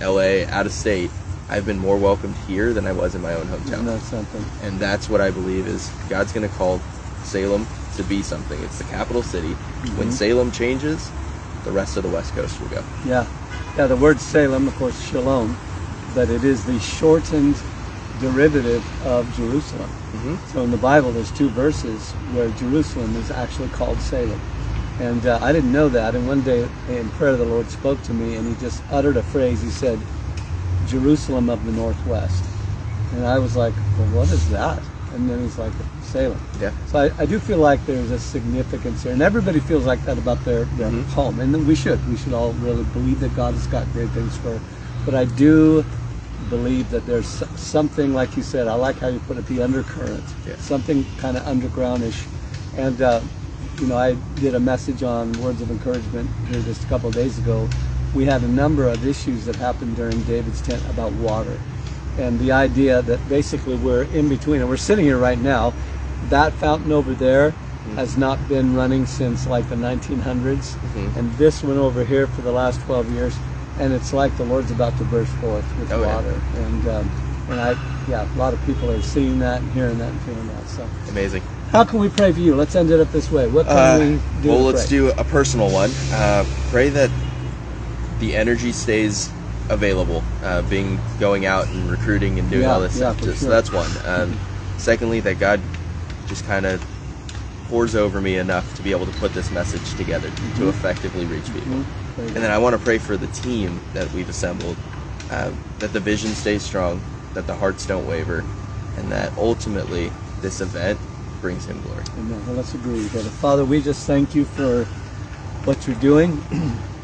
LA, 0.00 0.46
out 0.48 0.64
of 0.64 0.72
state, 0.72 1.10
I've 1.50 1.66
been 1.66 1.78
more 1.78 1.98
welcomed 1.98 2.36
here 2.48 2.72
than 2.72 2.86
I 2.86 2.92
was 2.92 3.14
in 3.14 3.20
my 3.20 3.34
own 3.34 3.48
Isn't 3.48 3.66
hometown, 3.66 3.84
that 3.84 4.00
something? 4.00 4.42
and 4.62 4.80
that's 4.80 5.10
what 5.10 5.20
I 5.20 5.30
believe 5.30 5.66
is 5.66 5.90
God's 6.08 6.32
going 6.32 6.48
to 6.48 6.54
call 6.56 6.80
Salem 7.24 7.66
to 7.96 8.02
be 8.02 8.22
something. 8.22 8.58
It's 8.62 8.78
the 8.78 8.84
capital 8.84 9.22
city. 9.22 9.52
When 9.98 10.08
Mhm. 10.08 10.12
Salem 10.12 10.50
changes, 10.50 11.10
the 11.66 11.72
rest 11.72 11.96
of 11.96 12.04
the 12.04 12.08
West 12.08 12.32
Coast 12.32 12.60
will 12.60 12.68
go. 12.68 12.84
Yeah. 13.04 13.26
Yeah, 13.76 13.88
the 13.88 13.96
word 13.96 14.20
Salem, 14.20 14.68
of 14.68 14.76
course, 14.76 15.02
shalom, 15.02 15.58
but 16.14 16.30
it 16.30 16.44
is 16.44 16.64
the 16.64 16.78
shortened 16.78 17.60
derivative 18.20 18.84
of 19.02 19.34
Jerusalem. 19.34 19.90
Mhm. 20.14 20.38
So 20.46 20.62
in 20.62 20.70
the 20.70 20.78
Bible, 20.78 21.10
there's 21.12 21.32
two 21.32 21.50
verses 21.50 22.14
where 22.32 22.48
Jerusalem 22.48 23.16
is 23.16 23.30
actually 23.32 23.68
called 23.68 24.00
Salem. 24.00 24.40
And 24.98 25.26
uh, 25.26 25.40
I 25.42 25.52
didn't 25.52 25.72
know 25.72 25.88
that. 25.88 26.14
And 26.14 26.26
one 26.26 26.40
day 26.42 26.70
in 26.88 27.10
prayer, 27.10 27.36
the 27.36 27.44
Lord 27.44 27.68
spoke 27.68 28.00
to 28.04 28.14
me 28.14 28.36
and 28.36 28.46
he 28.46 28.54
just 28.54 28.82
uttered 28.88 29.16
a 29.16 29.22
phrase. 29.22 29.60
He 29.60 29.68
said, 29.70 30.06
Jerusalem 30.84 31.50
of 31.50 31.66
the 31.66 31.72
Northwest. 31.72 32.48
And 33.10 33.26
I 33.26 33.40
was 33.40 33.56
like, 33.56 33.74
well, 33.96 34.06
what 34.06 34.30
is 34.30 34.48
that? 34.50 34.84
And 35.16 35.30
then 35.30 35.40
he's 35.40 35.56
like, 35.56 35.72
Salem. 36.02 36.38
Yeah. 36.60 36.72
So 36.88 36.98
I, 36.98 37.22
I 37.22 37.24
do 37.24 37.38
feel 37.38 37.56
like 37.56 37.84
there's 37.86 38.10
a 38.10 38.18
significance 38.18 39.02
there, 39.02 39.14
and 39.14 39.22
everybody 39.22 39.60
feels 39.60 39.86
like 39.86 40.02
that 40.04 40.18
about 40.18 40.44
their, 40.44 40.66
their 40.76 40.90
Mhm. 40.90 41.04
home, 41.14 41.40
and 41.40 41.66
we 41.66 41.74
should. 41.74 42.06
We 42.10 42.16
should 42.18 42.34
all 42.34 42.52
really 42.52 42.84
believe 42.84 43.20
that 43.20 43.34
God 43.34 43.54
has 43.54 43.66
got 43.66 43.90
great 43.94 44.10
things 44.10 44.36
for. 44.36 44.60
But 45.06 45.14
I 45.14 45.24
do 45.24 45.86
believe 46.50 46.90
that 46.90 47.06
there's 47.06 47.26
something, 47.56 48.12
like 48.12 48.36
you 48.36 48.42
said, 48.42 48.68
I 48.68 48.74
like 48.74 48.98
how 48.98 49.08
you 49.08 49.18
put 49.20 49.38
it, 49.38 49.46
the 49.46 49.62
undercurrent, 49.62 50.24
Yeah. 50.46 50.56
something 50.56 51.06
kind 51.16 51.38
of 51.38 51.44
undergroundish. 51.44 52.26
And 52.76 53.00
uh, 53.00 53.22
you 53.80 53.86
know, 53.86 53.96
I 53.96 54.16
did 54.40 54.54
a 54.54 54.60
message 54.60 55.02
on 55.02 55.42
words 55.42 55.62
of 55.62 55.70
encouragement 55.70 56.28
here 56.50 56.60
just 56.60 56.84
a 56.84 56.86
couple 56.86 57.08
of 57.08 57.14
days 57.14 57.38
ago. 57.38 57.68
We 58.14 58.26
had 58.26 58.42
a 58.42 58.48
number 58.48 58.86
of 58.86 59.06
issues 59.06 59.46
that 59.46 59.56
happened 59.56 59.96
during 59.96 60.22
David's 60.24 60.60
tent 60.60 60.82
about 60.90 61.12
water 61.12 61.58
and 62.18 62.38
the 62.40 62.52
idea 62.52 63.02
that 63.02 63.28
basically 63.28 63.76
we're 63.76 64.04
in 64.04 64.28
between 64.28 64.60
and 64.60 64.68
we're 64.68 64.76
sitting 64.76 65.04
here 65.04 65.18
right 65.18 65.38
now 65.38 65.72
that 66.30 66.52
fountain 66.54 66.92
over 66.92 67.14
there 67.14 67.54
has 67.94 68.16
not 68.16 68.48
been 68.48 68.74
running 68.74 69.06
since 69.06 69.46
like 69.46 69.68
the 69.68 69.76
1900s 69.76 70.74
Mhm. 70.76 71.16
and 71.16 71.32
this 71.34 71.62
one 71.62 71.76
over 71.78 72.04
here 72.04 72.26
for 72.26 72.42
the 72.42 72.50
last 72.50 72.80
12 72.82 73.12
years 73.12 73.38
and 73.78 73.92
it's 73.92 74.12
like 74.12 74.36
the 74.36 74.42
lord's 74.44 74.70
about 74.72 74.96
to 74.98 75.04
burst 75.04 75.32
forth 75.34 75.64
with 75.78 75.92
Oh, 75.92 76.00
yeah. 76.00 76.06
water 76.16 76.40
and 76.56 76.88
um, 76.88 77.10
and 77.48 77.60
i 77.60 77.76
yeah 78.08 78.26
a 78.34 78.38
lot 78.38 78.52
of 78.54 78.64
people 78.66 78.90
are 78.90 79.00
seeing 79.02 79.38
that 79.38 79.60
and 79.62 79.70
hearing 79.72 79.98
that 79.98 80.08
and 80.08 80.20
feeling 80.22 80.48
that 80.48 80.66
so 80.66 80.88
Amazing. 81.10 81.42
how 81.70 81.84
can 81.84 82.00
we 82.00 82.08
pray 82.08 82.32
for 82.32 82.40
you 82.40 82.56
let's 82.56 82.74
end 82.74 82.90
it 82.90 82.98
up 82.98 83.12
this 83.12 83.30
way 83.30 83.46
what 83.46 83.66
can 83.66 83.76
Uh, 83.76 83.98
we 83.98 84.20
do 84.42 84.48
well, 84.48 84.62
let's 84.64 84.88
do 84.88 85.12
a 85.16 85.24
personal 85.24 85.70
one. 85.70 85.90
Uh, 86.12 86.44
pray 86.70 86.88
that 86.88 87.10
the 88.18 88.34
energy 88.34 88.72
stays 88.72 89.30
available, 89.68 90.24
uh, 90.42 90.62
being 90.62 91.00
going 91.18 91.46
out 91.46 91.68
and 91.68 91.90
recruiting 91.90 92.38
and 92.38 92.48
doing 92.50 92.62
Yeah, 92.62 92.72
all 92.74 92.80
this 92.80 92.94
yeah, 92.96 93.12
stuff. 93.12 93.16
Just- 93.24 93.40
sure. 93.40 93.48
So 93.48 93.50
that's 93.50 93.72
one. 93.72 93.90
Um, 94.04 94.38
secondly, 94.76 95.20
that 95.20 95.38
God 95.38 95.60
just 96.28 96.44
kind 96.44 96.66
of 96.66 96.82
pours 97.68 97.94
over 97.96 98.20
me 98.20 98.36
enough 98.36 98.74
to 98.76 98.82
be 98.82 98.92
able 98.92 99.06
to 99.06 99.12
put 99.12 99.32
this 99.34 99.50
message 99.50 99.94
together 99.94 100.28
to 100.30 100.62
Mhm. 100.62 100.68
effectively 100.68 101.24
reach 101.24 101.52
people. 101.52 101.78
Mhm. 101.78 101.86
And 102.18 102.36
then 102.36 102.50
I 102.50 102.58
want 102.58 102.74
to 102.74 102.78
pray 102.78 102.98
for 102.98 103.16
the 103.16 103.26
team 103.26 103.80
that 103.92 104.12
we've 104.12 104.28
assembled, 104.28 104.76
uh, 105.30 105.50
that 105.80 105.92
the 105.92 106.00
vision 106.00 106.34
stays 106.34 106.62
strong, 106.62 107.00
that 107.34 107.46
the 107.46 107.56
hearts 107.56 107.84
don't 107.86 108.06
waver, 108.06 108.44
and 108.96 109.10
that 109.10 109.32
ultimately 109.36 110.12
this 110.40 110.60
event 110.60 111.00
brings 111.40 111.66
Him 111.66 111.82
glory. 111.82 112.02
Amen. 112.18 112.40
Well, 112.46 112.56
let's 112.56 112.74
agree 112.74 113.02
together. 113.08 113.28
Father, 113.30 113.64
we 113.64 113.82
just 113.82 114.06
thank 114.06 114.34
you 114.34 114.44
for 114.44 114.86
what 115.64 115.86
you're 115.86 115.96
doing. 115.96 116.40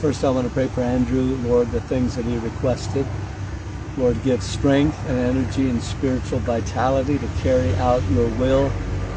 First, 0.00 0.22
I 0.22 0.30
want 0.30 0.46
to 0.46 0.54
pray 0.54 0.68
for 0.68 0.82
Andrew, 0.82 1.36
Lord, 1.42 1.72
the 1.72 1.80
things 1.80 2.14
that 2.14 2.24
he 2.24 2.36
requested. 2.38 3.04
Lord, 3.96 4.22
give 4.22 4.44
strength 4.44 4.96
and 5.08 5.18
energy 5.18 5.68
and 5.68 5.82
spiritual 5.82 6.38
vitality 6.38 7.18
to 7.18 7.26
carry 7.42 7.74
out 7.76 8.00
your 8.12 8.28
will 8.28 8.70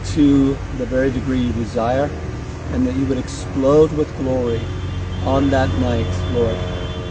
to 0.05 0.57
the 0.79 0.85
very 0.87 1.11
degree 1.11 1.41
you 1.41 1.53
desire, 1.53 2.09
and 2.73 2.87
that 2.87 2.95
you 2.95 3.05
would 3.05 3.19
explode 3.19 3.91
with 3.91 4.15
glory 4.17 4.59
on 5.23 5.51
that 5.51 5.69
night, 5.77 6.07
Lord, 6.33 6.57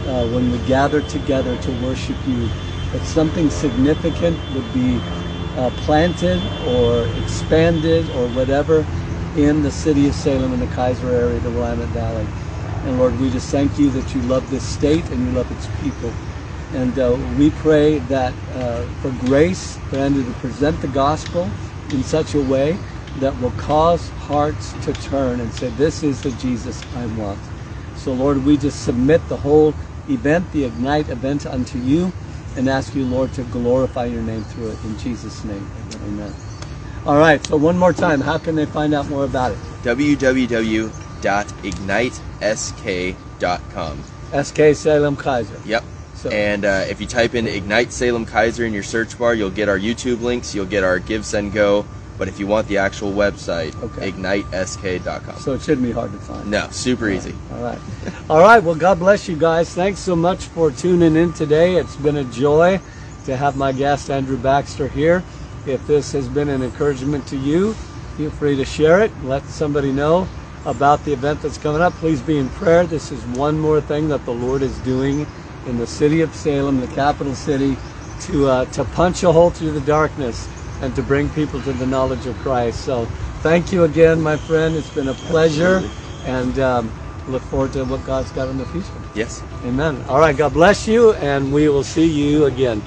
uh, 0.09 0.27
when 0.33 0.51
we 0.51 0.57
gather 0.67 0.99
together 1.01 1.57
to 1.61 1.71
worship 1.81 2.17
you 2.27 2.49
that 2.91 3.05
something 3.05 3.49
significant 3.49 4.37
would 4.53 4.73
be 4.73 4.99
uh, 5.55 5.69
planted 5.77 6.41
or 6.67 7.07
expanded 7.23 8.09
or 8.11 8.27
whatever 8.35 8.85
in 9.37 9.63
the 9.63 9.71
city 9.71 10.09
of 10.09 10.13
Salem 10.13 10.51
and 10.51 10.61
the 10.61 10.67
Keizer 10.67 11.13
area, 11.13 11.39
the 11.39 11.49
Willamette 11.49 11.87
Valley. 11.89 12.27
And 12.83 12.97
Lord, 12.97 13.19
we 13.19 13.29
just 13.29 13.51
thank 13.51 13.77
you 13.77 13.89
that 13.91 14.15
you 14.15 14.21
love 14.21 14.49
this 14.49 14.63
state 14.63 15.09
and 15.09 15.25
you 15.25 15.31
love 15.31 15.51
its 15.51 15.67
people. 15.81 16.13
And 16.73 16.97
uh, 16.97 17.17
we 17.37 17.51
pray 17.51 17.99
that 17.99 18.33
uh, 18.53 18.83
for 19.01 19.11
grace 19.27 19.77
for 19.89 19.97
Andrew 19.97 20.23
to 20.23 20.31
present 20.39 20.81
the 20.81 20.87
gospel 20.87 21.51
in 21.91 22.03
such 22.03 22.33
a 22.33 22.41
way 22.41 22.79
that 23.19 23.39
will 23.39 23.51
cause 23.51 24.09
hearts 24.11 24.73
to 24.85 24.93
turn 24.93 25.39
and 25.41 25.51
say, 25.51 25.69
This 25.69 26.01
is 26.01 26.23
the 26.23 26.31
Jesus 26.31 26.83
I 26.95 27.05
want. 27.07 27.39
So, 27.95 28.13
Lord, 28.13 28.45
we 28.45 28.57
just 28.57 28.81
submit 28.81 29.27
the 29.27 29.37
whole 29.37 29.75
event, 30.09 30.51
the 30.53 30.63
Ignite 30.63 31.09
event, 31.09 31.45
unto 31.45 31.77
you 31.77 32.13
and 32.55 32.67
ask 32.67 32.95
you, 32.95 33.05
Lord, 33.05 33.33
to 33.33 33.43
glorify 33.43 34.05
your 34.05 34.23
name 34.23 34.43
through 34.43 34.71
it. 34.71 34.83
In 34.83 34.97
Jesus' 34.97 35.43
name, 35.43 35.69
amen. 36.03 36.33
All 37.05 37.17
right, 37.17 37.43
so 37.43 37.57
one 37.57 37.77
more 37.77 37.93
time, 37.93 38.21
how 38.21 38.37
can 38.37 38.55
they 38.55 38.65
find 38.65 38.93
out 38.93 39.09
more 39.09 39.25
about 39.25 39.51
it? 39.51 39.59
www.ignitesk.com. 41.21 44.03
SK 44.43 44.75
Salem 44.75 45.17
Keizer. 45.17 45.65
Yep. 45.65 45.83
So. 46.15 46.29
And 46.29 46.65
uh, 46.65 46.85
if 46.87 47.01
you 47.01 47.07
type 47.07 47.33
in 47.33 47.47
Ignite 47.47 47.91
Salem 47.91 48.25
Keizer 48.25 48.65
in 48.65 48.73
your 48.73 48.83
search 48.83 49.17
bar, 49.17 49.33
you'll 49.33 49.49
get 49.49 49.67
our 49.67 49.79
YouTube 49.79 50.21
links, 50.21 50.53
you'll 50.53 50.67
get 50.67 50.83
our 50.83 50.99
Give, 50.99 51.25
Send, 51.25 51.53
Go. 51.53 51.85
But 52.19 52.27
if 52.27 52.39
you 52.39 52.45
want 52.45 52.67
the 52.67 52.77
actual 52.77 53.11
website, 53.11 53.75
okay. 53.81 54.11
ignitesk.com. 54.11 55.37
So 55.37 55.53
it 55.53 55.63
shouldn't 55.63 55.87
be 55.87 55.91
hard 55.91 56.11
to 56.11 56.19
find. 56.19 56.51
No, 56.51 56.69
super 56.69 57.05
All 57.05 57.15
easy. 57.15 57.33
All 57.51 57.63
right. 57.63 57.79
All 58.29 58.39
right. 58.39 58.61
Well, 58.61 58.75
God 58.75 58.99
bless 58.99 59.27
you 59.27 59.35
guys. 59.35 59.73
Thanks 59.73 59.99
so 59.99 60.15
much 60.15 60.45
for 60.45 60.69
tuning 60.69 61.15
in 61.15 61.33
today. 61.33 61.77
It's 61.77 61.95
been 61.95 62.17
a 62.17 62.23
joy 62.25 62.79
to 63.25 63.35
have 63.35 63.57
my 63.57 63.71
guest, 63.71 64.11
Andrew 64.11 64.37
Baxter, 64.37 64.87
here. 64.87 65.23
If 65.65 65.87
this 65.87 66.11
has 66.11 66.27
been 66.27 66.49
an 66.49 66.61
encouragement 66.61 67.25
to 67.27 67.37
you, 67.37 67.73
feel 68.17 68.29
free 68.29 68.55
to 68.55 68.65
share 68.65 69.01
it. 69.01 69.11
Let 69.23 69.43
somebody 69.45 69.91
know 69.91 70.27
about 70.65 71.03
the 71.03 71.13
event 71.13 71.41
that's 71.41 71.57
coming 71.57 71.81
up. 71.81 71.93
Please 71.93 72.21
be 72.21 72.37
in 72.37 72.49
prayer. 72.49 72.85
This 72.85 73.11
is 73.11 73.23
one 73.25 73.59
more 73.59 73.81
thing 73.81 74.09
that 74.09 74.25
the 74.25 74.33
Lord 74.33 74.61
is 74.61 74.77
doing 74.79 75.25
in 75.65 75.77
the 75.77 75.87
city 75.87 76.21
of 76.21 76.35
Salem, 76.35 76.79
the 76.79 76.87
capital 76.87 77.35
city, 77.35 77.77
to 78.21 78.47
uh, 78.47 78.65
to 78.65 78.83
punch 78.83 79.23
a 79.23 79.31
hole 79.31 79.49
through 79.49 79.71
the 79.71 79.81
darkness 79.81 80.47
and 80.81 80.95
to 80.95 81.03
bring 81.03 81.29
people 81.29 81.61
to 81.61 81.73
the 81.73 81.85
knowledge 81.85 82.25
of 82.25 82.35
Christ. 82.39 82.83
So, 82.83 83.05
thank 83.41 83.71
you 83.71 83.83
again, 83.83 84.21
my 84.21 84.37
friend. 84.37 84.75
It's 84.75 84.89
been 84.89 85.07
a 85.09 85.13
pleasure, 85.13 85.77
Absolutely. 85.77 86.31
and 86.31 86.59
um, 86.59 86.93
look 87.27 87.43
forward 87.43 87.73
to 87.73 87.83
what 87.85 88.03
God's 88.05 88.31
got 88.31 88.49
in 88.49 88.57
the 88.57 88.65
future. 88.65 88.89
Yes. 89.13 89.43
Amen. 89.63 90.03
All 90.07 90.19
right. 90.19 90.35
God 90.35 90.53
bless 90.53 90.87
you, 90.87 91.13
and 91.13 91.51
we 91.53 91.69
will 91.69 91.83
see 91.83 92.05
you 92.05 92.45
again. 92.45 92.81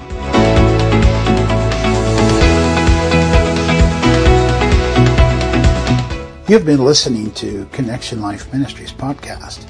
You've 6.47 6.63
been 6.63 6.85
listening 6.85 7.31
to 7.31 7.65
Connection 7.71 8.21
Life 8.21 8.53
Ministries 8.53 8.93
podcast. 8.93 9.65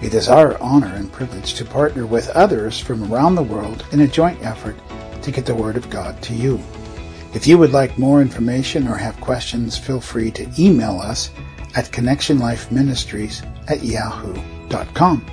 It 0.00 0.14
is 0.14 0.30
our 0.30 0.58
honor 0.58 0.94
and 0.94 1.12
privilege 1.12 1.52
to 1.52 1.66
partner 1.66 2.06
with 2.06 2.30
others 2.30 2.80
from 2.80 3.12
around 3.12 3.34
the 3.34 3.42
world 3.42 3.84
in 3.92 4.00
a 4.00 4.08
joint 4.08 4.42
effort 4.42 4.74
to 5.20 5.30
get 5.30 5.44
the 5.44 5.54
Word 5.54 5.76
of 5.76 5.90
God 5.90 6.22
to 6.22 6.32
you. 6.32 6.58
If 7.34 7.46
you 7.46 7.58
would 7.58 7.72
like 7.72 7.98
more 7.98 8.22
information 8.22 8.88
or 8.88 8.96
have 8.96 9.20
questions, 9.20 9.76
feel 9.76 10.00
free 10.00 10.30
to 10.30 10.50
email 10.58 10.98
us 10.98 11.30
at 11.76 11.92
connectionlifeministries 11.92 13.44
at 13.68 13.84
yahoo.com. 13.84 15.26